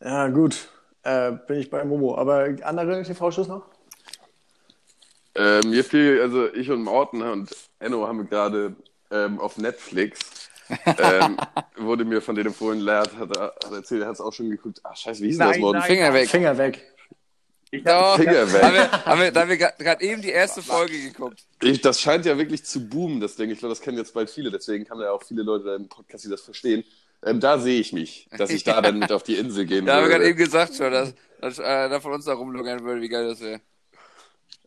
[0.00, 0.68] Ja, gut.
[1.02, 2.16] Äh, bin ich bei Momo.
[2.16, 3.69] Aber andere TV-Shows noch?
[5.40, 8.76] Äh, mir fiel, also ich und Morten und Enno haben gerade
[9.10, 10.18] ähm, auf Netflix
[10.98, 11.36] ähm,
[11.76, 14.50] wurde mir von denen empfohlen, Laird hat, er- hat erzählt, er hat es auch schon
[14.50, 14.80] geguckt.
[14.84, 15.74] Ach, scheiße, wie hieß denn das Nein, Wort?
[15.76, 15.82] nein.
[15.88, 16.28] Finger weg.
[16.28, 16.82] Finger weg.
[17.72, 18.16] Ich Doch.
[18.16, 18.62] Finger weg.
[18.62, 21.44] Haben wir, haben wir, da haben wir gerade eben die erste Folge geguckt.
[21.62, 23.50] Ich, das scheint ja wirklich zu boomen, das Ding.
[23.50, 25.88] Ich glaube, das kennen jetzt bald viele, deswegen haben ja auch viele Leute da im
[25.88, 26.84] Podcast, die das verstehen.
[27.24, 29.96] Ähm, da sehe ich mich, dass ich da dann mit auf die Insel gehen Da
[29.96, 30.30] haben wir gerade würde.
[30.30, 33.40] eben gesagt schon, dass, dass äh, da von uns da rumlungern würde, wie geil das
[33.40, 33.60] wäre.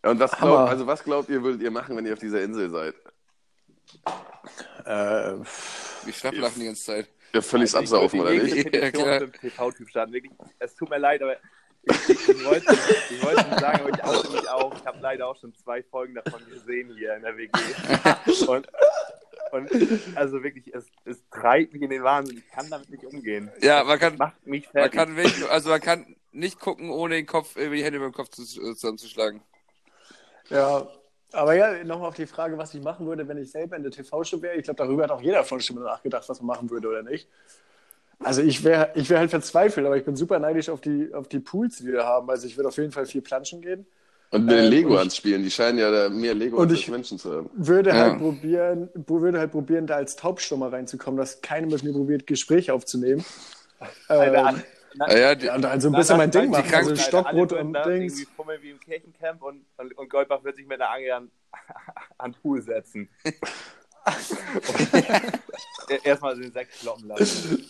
[0.04, 2.70] Und was glaubt, also was glaubt ihr, würdet ihr machen, wenn ihr auf dieser Insel
[2.70, 2.96] seid?
[4.86, 5.38] Äh,
[6.06, 7.10] Wir schlapplachen die ganze Zeit.
[7.34, 8.76] Ja, völlig Also ich absaufen, oder nicht?
[8.76, 9.32] Ja, klar.
[9.32, 10.14] TV-Typ starten.
[10.14, 11.38] Wirklich, es tut mir leid, aber
[11.84, 12.66] ich, ich, ich wollte
[13.10, 14.76] ich wollte nicht sagen, aber ich oute mich auch.
[14.76, 17.52] Ich habe leider auch schon zwei Folgen davon gesehen hier in der WG.
[18.48, 18.68] Und,
[19.52, 19.70] und
[20.16, 22.38] also wirklich, es, es treibt mich in den Wahnsinn.
[22.40, 23.52] Ich kann damit nicht umgehen.
[23.62, 24.94] Ja, man kann, macht mich man fertig.
[24.94, 28.14] kann wirklich, also man kann nicht gucken, ohne den Kopf, über die Hände über den
[28.14, 29.42] Kopf zu, äh, zusammenzuschlagen.
[30.50, 30.88] Ja,
[31.32, 33.92] aber ja, nochmal auf die Frage, was ich machen würde, wenn ich selber in der
[33.92, 34.56] TV-Show wäre.
[34.56, 37.02] Ich glaube, darüber hat auch jeder von schon mal nachgedacht, was man machen würde oder
[37.04, 37.28] nicht.
[38.20, 41.28] Also ich wäre ich wär halt verzweifelt, aber ich bin super neidisch auf die, auf
[41.28, 42.30] die Pools, die wir haben.
[42.30, 43.86] Also ich würde auf jeden Fall viel planschen gehen.
[44.30, 46.58] Und mit den Ähm, Lego und ich- ans Spielen, die scheinen ja da mehr Lego
[46.58, 47.50] Und als ich- Menschen zu haben.
[47.54, 47.96] Würde Ja.
[48.12, 52.74] halt probieren, würde halt probieren, da als Taubstummer reinzukommen, dass keiner mit mir probiert, Gespräche
[52.74, 53.26] aufzunehmen.
[54.10, 54.64] Ähm,
[54.96, 56.74] na- Ja, die, ja, und halt so ein bisschen mein Ding machen.
[56.74, 58.20] Also Stockbrot und Dings.
[58.20, 61.32] Irgendwie fummeln wie im Kirchencamp und, und, und Goldbach wird sich mit einer Angel an,
[62.18, 63.10] an Pool setzen.
[64.06, 67.66] Und Erstmal den Sekt kloppen lassen.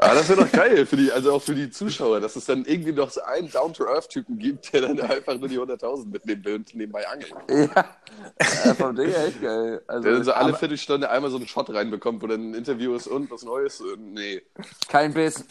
[0.00, 2.64] Ah, das wäre doch geil, für die, also auch für die Zuschauer, dass es dann
[2.64, 6.72] irgendwie noch so einen Down-to-Earth-Typen gibt, der dann einfach nur die 100.000 mitnehmen will und
[6.74, 7.34] nebenbei angelt.
[7.48, 9.82] ja, vom Ding her echt geil.
[9.88, 12.54] Also, Der dann so alle aber Viertelstunde einmal so einen Shot reinbekommt, wo dann ein
[12.54, 13.80] Interview ist und was Neues.
[13.80, 14.42] Äh, Nee.
[14.88, 15.44] kein Biss.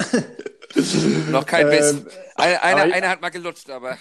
[1.29, 1.91] Noch kein Biss.
[1.91, 3.97] Ähm, Eine, eine, aber- eine hat mal gelutscht, aber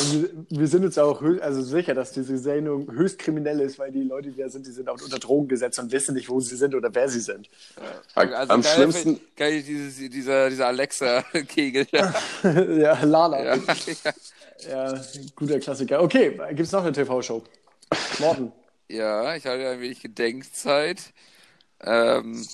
[0.00, 3.78] Aber wir, wir sind uns auch hö- also sicher, dass diese Sendung höchst kriminell ist,
[3.78, 6.28] weil die Leute, die da sind, die sind auch unter Drogen gesetzt und wissen nicht,
[6.28, 7.48] wo sie sind oder wer sie sind.
[8.14, 11.86] also Am geil, schlimmsten, Geil, dieses, dieser, dieser Alexa-Kegel.
[11.92, 12.14] Ja.
[12.42, 13.56] ja, Lala.
[13.56, 13.62] Ja.
[14.68, 15.00] Ja.
[15.36, 16.02] guter Klassiker.
[16.02, 17.42] Okay, gibt es noch eine TV-Show?
[18.18, 18.52] Morten,
[18.88, 21.12] ja, ich hatte ein wenig Gedenkzeit.
[21.80, 22.44] Ähm,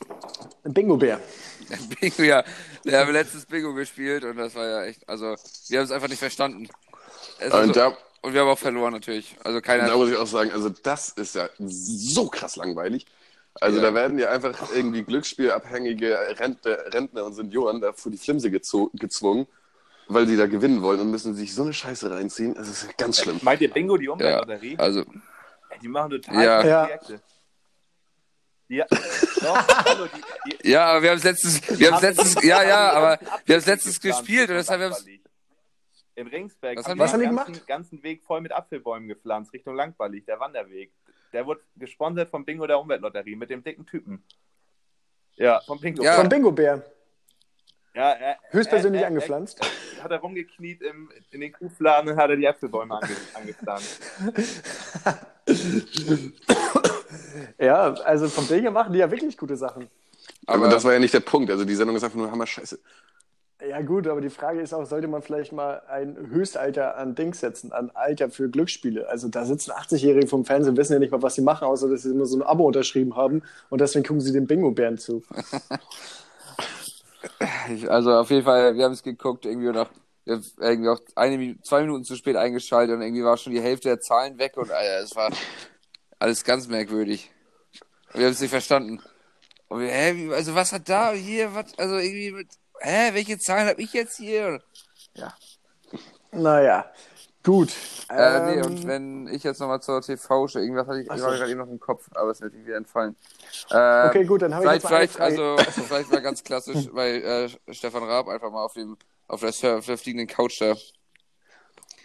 [0.64, 1.18] ein Bingo-Bär.
[2.00, 2.44] Bingo, ja.
[2.82, 5.34] Wir haben letztes Bingo gespielt und das war ja echt, also,
[5.68, 6.68] wir haben es einfach nicht verstanden.
[7.38, 9.36] Es ist und so, da, und wir haben auch verloren natürlich.
[9.44, 9.86] Also keiner.
[9.86, 13.06] da muss ich auch sagen, also das ist ja so krass langweilig.
[13.60, 13.82] Also Ja.
[13.84, 19.46] da werden ja einfach irgendwie glücksspielabhängige Rentner, Rentner und Senioren da vor die Flimse gezwungen,
[20.08, 22.54] weil die da gewinnen wollen und müssen sich so eine Scheiße reinziehen.
[22.54, 23.38] Das ist ja ganz schlimm.
[23.42, 24.78] Meint ihr Bingo, die ja, Umweltlotterie?
[24.78, 25.04] also,
[25.82, 26.64] Die machen total Ja.
[26.64, 26.84] Ja.
[26.86, 27.20] Projekte.
[28.68, 28.86] Ja,
[29.40, 32.62] doch, hallo, die, die, ja, aber wir haben es letztens, wir haben es letztens, ja,
[32.62, 35.23] ja, aber wir haben es letztens gespielt und deshalb wir haben es, Langballig.
[36.16, 37.46] In Ringsberg Was haben Was haben die den gemacht?
[37.46, 40.92] ganzen, ganzen Weg voll mit Apfelbäumen gepflanzt, Richtung Langballig, der Wanderweg.
[41.32, 44.22] Der wurde gesponsert vom Bingo der Umweltlotterie mit dem dicken Typen.
[45.34, 46.02] Ja, vom Bingo.
[46.04, 46.14] Ja.
[46.14, 46.84] Vom Bingo-Bär.
[47.94, 49.60] ja er, Höchstpersönlich er, er, angepflanzt.
[49.98, 54.02] Er, hat er rumgekniet im, in den Kuhfladen und hat er die Apfelbäume ange, angepflanzt.
[57.58, 59.88] Ja, also vom Ding her machen die ja wirklich gute Sachen.
[60.46, 61.50] Aber, aber das war ja nicht der Punkt.
[61.50, 62.78] Also die Sendung ist einfach nur hammer scheiße.
[63.74, 67.40] Ja gut, aber die Frage ist auch, sollte man vielleicht mal ein Höchstalter an Dings
[67.40, 69.08] setzen, an Alter für Glücksspiele?
[69.08, 72.02] Also da sitzen 80-Jährige vom Fernsehen, wissen ja nicht mal, was sie machen, außer dass
[72.02, 75.24] sie immer so ein Abo unterschrieben haben und deswegen gucken sie den Bingo-Bären zu.
[77.88, 79.90] also auf jeden Fall, wir haben es geguckt, irgendwie noch,
[80.24, 83.98] irgendwie auch eine zwei Minuten zu spät eingeschaltet und irgendwie war schon die Hälfte der
[83.98, 85.32] Zahlen weg und Alter, es war
[86.20, 87.28] alles ganz merkwürdig.
[88.12, 89.02] Wir haben es nicht verstanden.
[89.66, 92.46] Und wir, hä, also was hat da hier, was, also irgendwie mit,
[92.80, 94.62] hä, welche Zahlen habe ich jetzt hier?
[95.14, 95.34] Ja.
[96.32, 96.90] Naja,
[97.42, 97.72] gut.
[98.08, 101.26] Äh, nee, Ähm, und wenn ich jetzt nochmal zur TV-Show, irgendwas hatte ich so.
[101.26, 103.16] war gerade eben noch im Kopf, aber es wird mir wieder entfallen.
[103.70, 105.24] Ähm, Okay, gut, dann habe ich jetzt vielleicht, Frage.
[105.24, 105.56] also,
[105.86, 107.22] vielleicht mal ganz klassisch, weil
[107.68, 108.96] äh, Stefan Raab einfach mal auf dem,
[109.28, 110.74] auf der, auf der fliegenden Couch da,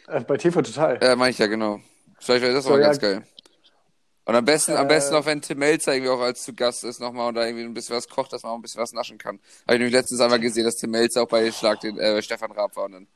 [0.08, 0.98] Äh, bei TV Total.
[1.02, 1.80] äh, meine ich ja genau.
[2.20, 2.88] Vielleicht wäre das So, mal ja.
[2.88, 3.24] ganz geil.
[4.30, 6.84] Und am besten, am Äh, besten noch, wenn Tim Melzer irgendwie auch als zu Gast
[6.84, 8.94] ist nochmal und da irgendwie ein bisschen was kocht, dass man auch ein bisschen was
[8.94, 9.40] naschen kann.
[9.64, 12.52] Habe ich nämlich letztens einmal gesehen, dass Tim Melzer auch bei Schlag den äh, Stefan
[12.52, 13.08] Raab war und dann.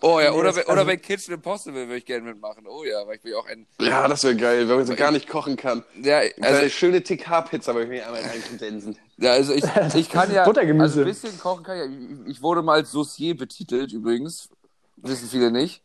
[0.00, 2.66] Oh ja, oder, oder also- bei Kitchen Impossible würde ich gerne mitmachen.
[2.66, 3.68] Oh ja, weil ich will auch ein.
[3.80, 5.84] Ja, das wäre geil, wenn man so gar nicht kochen kann.
[6.02, 8.98] Ja, Also, eine schöne TK-Pizza, aber ich mir einmal reinkondensen.
[9.18, 9.62] Ja, also ich,
[9.94, 11.84] ich kann ja, also ein bisschen kochen kann ich
[12.26, 12.30] ja.
[12.32, 14.48] Ich wurde mal als Saucier betitelt übrigens,
[14.96, 15.82] wissen viele nicht,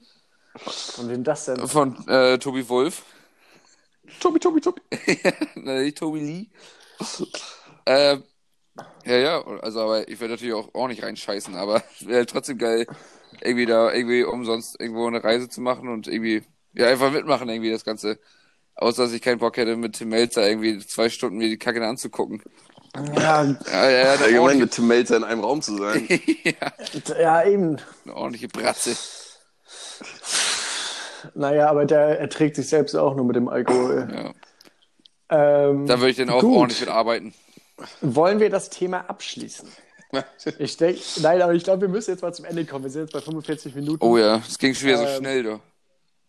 [0.56, 1.68] Von wem das denn?
[1.68, 3.04] von äh, Tobi Wolf,
[4.20, 4.82] Tobi, Tobi, Tobi.
[5.56, 6.48] Nein, nicht Tobi Lee.
[7.86, 8.24] ähm,
[9.06, 12.58] ja, ja, also aber ich werde natürlich auch, auch nicht reinscheißen, aber es wäre trotzdem
[12.58, 12.88] geil,
[13.42, 16.44] irgendwie da irgendwie umsonst irgendwo eine Reise zu machen und irgendwie,
[16.74, 18.20] ja, einfach mitmachen irgendwie das Ganze.
[18.76, 21.86] Außer, dass ich keinen Bock hätte, mit Tim Melzer irgendwie zwei Stunden mir die Kacke
[21.86, 22.42] anzugucken.
[22.96, 26.08] Ja, Ja, ja, ja, Allgemein ordentliche, mit Tim Melzer in einem Raum zu sein.
[27.20, 27.78] ja, eben.
[28.06, 28.96] eine ordentliche Bratze.
[31.36, 34.08] Naja, aber der erträgt sich selbst auch nur mit dem Alkohol.
[34.14, 34.34] Ja.
[35.70, 36.58] Ähm, Da würde ich dann auch gut.
[36.58, 37.34] ordentlich mit arbeiten.
[38.02, 39.68] Wollen wir das Thema abschließen?
[40.60, 42.84] Ich denke, nein, aber ich glaube, wir müssen jetzt mal zum Ende kommen.
[42.84, 44.04] Wir sind jetzt bei 45 Minuten.
[44.06, 45.60] Oh ja, es ging schon wieder so Ähm, schnell, doch.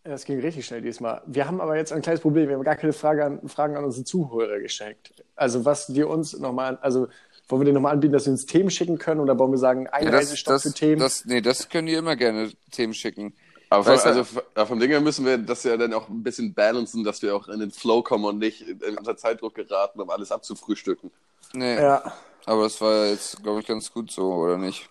[0.04, 1.20] Das ging richtig schnell diesmal.
[1.26, 2.48] Wir haben aber jetzt ein kleines Problem.
[2.48, 5.12] Wir haben gar keine Frage an, Fragen an unsere Zuhörer geschickt.
[5.34, 7.08] Also, was wir uns nochmal, also,
[7.48, 9.88] wollen wir dir nochmal anbieten, dass wir uns Themen schicken können oder wollen wir sagen,
[10.00, 11.00] Ja, das, das, für Themen?
[11.00, 13.34] das, nee, das können die immer gerne Themen schicken.
[13.72, 16.22] Aber Weißt vom, also f- vom Ding her müssen wir das ja dann auch ein
[16.22, 20.00] bisschen balancen, dass wir auch in den Flow kommen und nicht in- unter Zeitdruck geraten,
[20.00, 21.10] um alles abzufrühstücken.
[21.54, 22.12] Nee, ja,
[22.46, 24.88] aber das war jetzt, glaube ich, ganz gut so, oder nicht?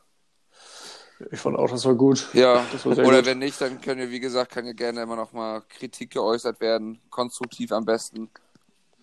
[1.31, 2.27] ich fand auch, das war gut.
[2.33, 3.25] Ja, war oder gut.
[3.25, 6.59] wenn nicht, dann können wir, wie gesagt, kann ja gerne immer noch mal Kritik geäußert
[6.61, 8.29] werden, konstruktiv am besten.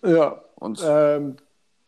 [0.03, 1.37] Ja, Und ähm,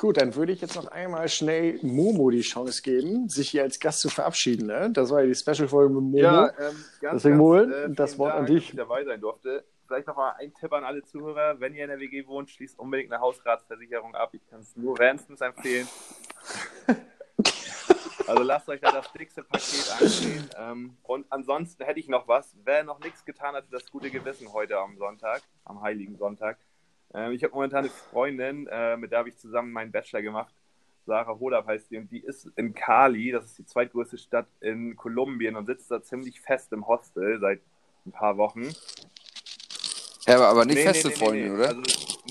[0.02, 3.80] gut, dann würde ich jetzt noch einmal schnell Momo die Chance geben, sich hier als
[3.80, 4.66] Gast zu verabschieden.
[4.66, 4.90] Ne?
[4.92, 6.18] Das war ja die Special-Folge mit Momo.
[6.18, 8.64] Ja, ähm, ganz, Deswegen, Moel, vielen das Wort an Dank, dich.
[8.66, 9.64] dass ich dabei sein durfte.
[9.86, 11.60] Vielleicht noch mal ein Tipp an alle Zuhörer.
[11.60, 14.32] Wenn ihr in der WG wohnt, schließt unbedingt eine Hausratsversicherung ab.
[14.34, 15.88] Ich kann es nur wärmstens empfehlen.
[18.28, 20.50] Also lasst euch da das dickste Paket ansehen.
[20.56, 22.56] Ähm, und ansonsten hätte ich noch was.
[22.64, 26.58] Wer noch nichts getan hat für das gute Gewissen heute am Sonntag, am Heiligen Sonntag.
[27.14, 30.54] Ähm, ich habe momentan eine Freundin, äh, mit der habe ich zusammen meinen Bachelor gemacht.
[31.06, 34.96] Sarah Hodab heißt die und die ist in Cali, das ist die zweitgrößte Stadt in
[34.96, 37.60] Kolumbien und sitzt da ziemlich fest im Hostel seit
[38.06, 38.70] ein paar Wochen.
[40.28, 41.70] ja, aber, aber nicht Nee, feste nee, nee, Freundin, oder?
[41.70, 41.82] Also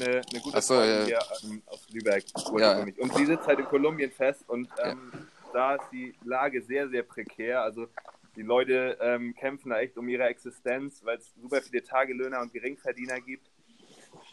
[0.00, 1.18] eine, eine gute so, Freundin ja.
[1.40, 2.24] hier ähm, aus Lübeck
[2.58, 2.78] Ja.
[2.78, 5.10] Und sie sitzt halt in Kolumbien fest und ähm,
[5.52, 7.62] da ist die Lage sehr, sehr prekär.
[7.62, 7.88] Also
[8.36, 12.52] die Leute ähm, kämpfen da echt um ihre Existenz, weil es super viele Tagelöhner und
[12.52, 13.50] Geringverdiener gibt.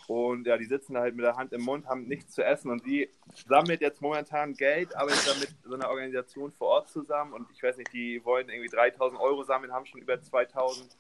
[0.08, 2.72] Und ja, die sitzen da halt mit der Hand im Mund, haben nichts zu essen
[2.72, 3.10] und sie
[3.46, 7.62] sammelt jetzt momentan Geld, arbeitet da mit so einer Organisation vor Ort zusammen und ich
[7.62, 10.98] weiß nicht, die wollen irgendwie 3000 Euro sammeln, haben schon über 2000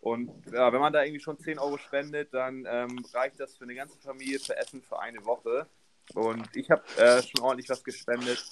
[0.00, 3.64] und ja, wenn man da irgendwie schon 10 Euro spendet, dann ähm, reicht das für
[3.64, 5.66] eine ganze Familie für Essen für eine Woche.
[6.14, 8.42] Und ich habe äh, schon ordentlich was gespendet.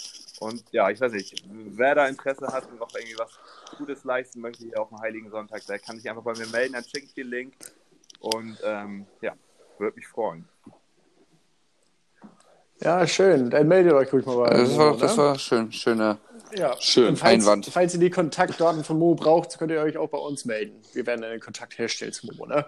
[0.40, 3.38] Und ja, ich weiß nicht, wer da Interesse hat und noch irgendwie was
[3.78, 6.74] Gutes leisten möchte hier auf dem Heiligen Sonntag, der kann sich einfach bei mir melden,
[6.74, 7.54] dann schicke ich den Link.
[8.20, 9.34] Und ähm, ja,
[9.80, 10.48] würde mich freuen.
[12.82, 13.50] Ja, schön.
[13.50, 14.98] Dann meldet euch ruhig mal bei Das Momo, war, ne?
[14.98, 16.18] das war schön, schöner.
[16.54, 17.16] Ja, Schön.
[17.16, 17.66] Falls, Einwand.
[17.66, 20.80] falls ihr die Kontaktdaten von Momo braucht, könnt ihr euch auch bei uns melden.
[20.92, 22.64] Wir werden einen Kontakt herstellen zu Momo, ne?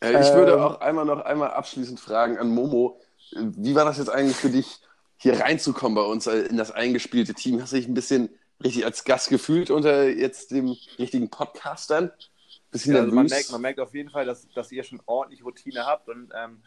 [0.00, 3.00] Äh, ich würde Ähm, auch einmal noch einmal abschließend fragen an Momo,
[3.32, 4.80] wie war das jetzt eigentlich für dich,
[5.16, 7.60] hier reinzukommen bei uns in das eingespielte Team?
[7.60, 8.30] Hast du dich ein bisschen
[8.62, 12.12] richtig als Gast gefühlt unter jetzt dem richtigen Podcastern?
[12.70, 13.30] Bisschen Ja, also man, nervös?
[13.30, 16.62] merkt, man merkt auf jeden Fall, dass, dass ihr schon ordentlich Routine habt und ähm,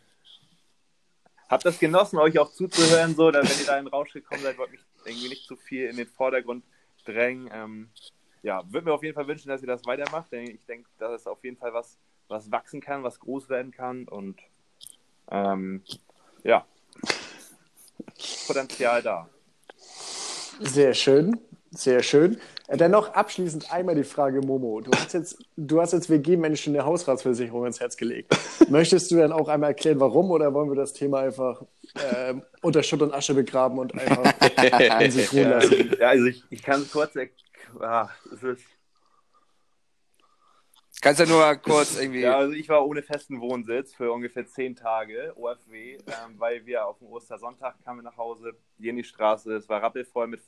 [1.48, 4.58] habt das genossen, euch auch zuzuhören, so, wenn ihr da in den Rausch gekommen seid,
[4.58, 6.64] wollt mich irgendwie nicht zu viel in den Vordergrund
[7.06, 7.50] drängen.
[7.54, 7.90] Ähm,
[8.44, 11.22] ja, würde mir auf jeden Fall wünschen, dass ihr das weitermacht, denn ich denke, das
[11.22, 11.98] ist auf jeden Fall was,
[12.28, 14.40] was wachsen kann, was groß werden kann und
[15.30, 15.84] ähm,
[16.44, 16.66] ja,
[18.48, 19.30] Potenzial da.
[20.60, 21.40] Sehr schön,
[21.72, 22.40] sehr schön.
[22.72, 24.80] Äh, Dann noch abschließend einmal die Frage, Momo.
[24.80, 28.34] Du hast jetzt, du hast jetzt WG-Menschen eine Hausratsversicherung ins Herz gelegt.
[28.70, 31.64] Möchtest du dann auch einmal erklären, warum oder wollen wir das Thema einfach
[32.02, 35.96] ähm, unter Schutt und Asche begraben und einfach in sich ruhen lassen?
[36.00, 37.32] Ja, also ich, ich kann kurz erk-
[37.82, 38.64] ah, es ist
[41.02, 42.20] Kannst ja nur kurz irgendwie.
[42.20, 46.86] Ja, also ich war ohne festen Wohnsitz für ungefähr zehn Tage, OFW, ähm, weil wir
[46.86, 50.42] auf dem Ostersonntag kamen wir nach Hause, hier in die Straße, es war rappelvoll mit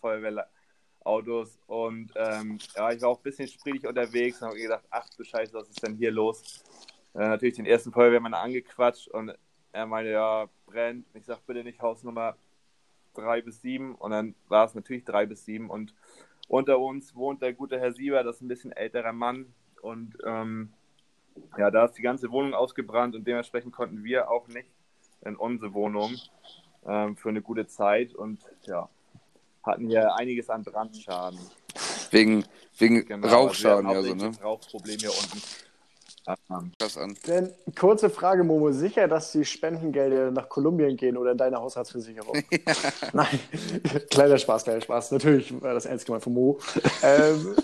[1.04, 5.08] Feuerwehrautos und ähm, ja, ich war auch ein bisschen spriedig unterwegs und habe gedacht, ach
[5.18, 6.64] du Scheiße, was ist denn hier los?
[7.14, 9.34] Äh, natürlich den ersten Feuerwehrmann angequatscht und
[9.72, 11.08] er meinte, ja, brennt.
[11.14, 12.36] Ich sag bitte nicht Hausnummer
[13.14, 15.93] drei bis sieben und dann war es natürlich drei bis sieben und
[16.47, 20.74] unter uns wohnt der gute Herr Sieber, das ist ein bisschen älterer Mann und ähm,
[21.58, 24.70] ja, da ist die ganze Wohnung ausgebrannt und dementsprechend konnten wir auch nicht
[25.22, 26.16] in unsere Wohnung
[26.86, 28.89] ähm, für eine gute Zeit und ja,
[29.64, 31.39] hatten hier einiges an Brandschaden.
[32.11, 32.45] Wegen,
[32.78, 34.38] wegen Genau, Rauchschaden, also ja, wir so, ne?
[34.43, 35.41] Rauchproblem hier unten.
[36.80, 37.18] Krass an.
[37.26, 38.72] Dann kurze Frage, Momo.
[38.72, 42.41] Sicher, dass die Spendengelder nach Kolumbien gehen oder in deine Haushaltsversicherung?
[43.14, 43.39] Nein,
[44.09, 45.11] kleiner Spaß, kleiner Spaß.
[45.11, 46.59] Natürlich war das ernst gemeint von Momo.
[47.01, 47.55] Ähm,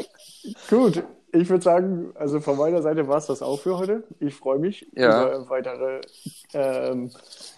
[0.70, 1.02] gut,
[1.32, 4.04] ich würde sagen, also von meiner Seite war es das auch für heute.
[4.20, 5.26] Ich freue mich Ja.
[5.36, 6.00] über weitere,
[6.54, 7.10] ähm,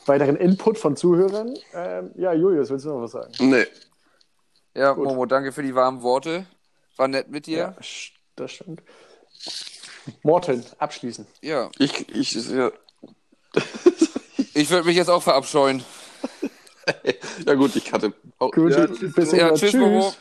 [0.06, 1.54] weiteren Input von Zuhörern.
[1.74, 3.32] Ähm, ja, Julius, willst du noch was sagen?
[3.40, 3.66] Nee.
[4.74, 5.06] Ja, Gut.
[5.06, 6.46] Momo, danke für die warmen Worte.
[6.96, 7.74] War nett mit dir.
[7.80, 8.82] sch- das stimmt.
[10.22, 11.26] Morten, abschließen.
[11.42, 12.70] Ja, Ich, ich, ja,
[14.54, 15.84] Ich würde mich jetzt auch verabscheuen.
[17.46, 18.12] ja gut, ich hatte.
[18.40, 19.14] Oh, Gut, ja, bis tschüss.
[19.14, 19.80] bis Ja, tschüss, Tschüss.
[19.80, 20.12] Momo.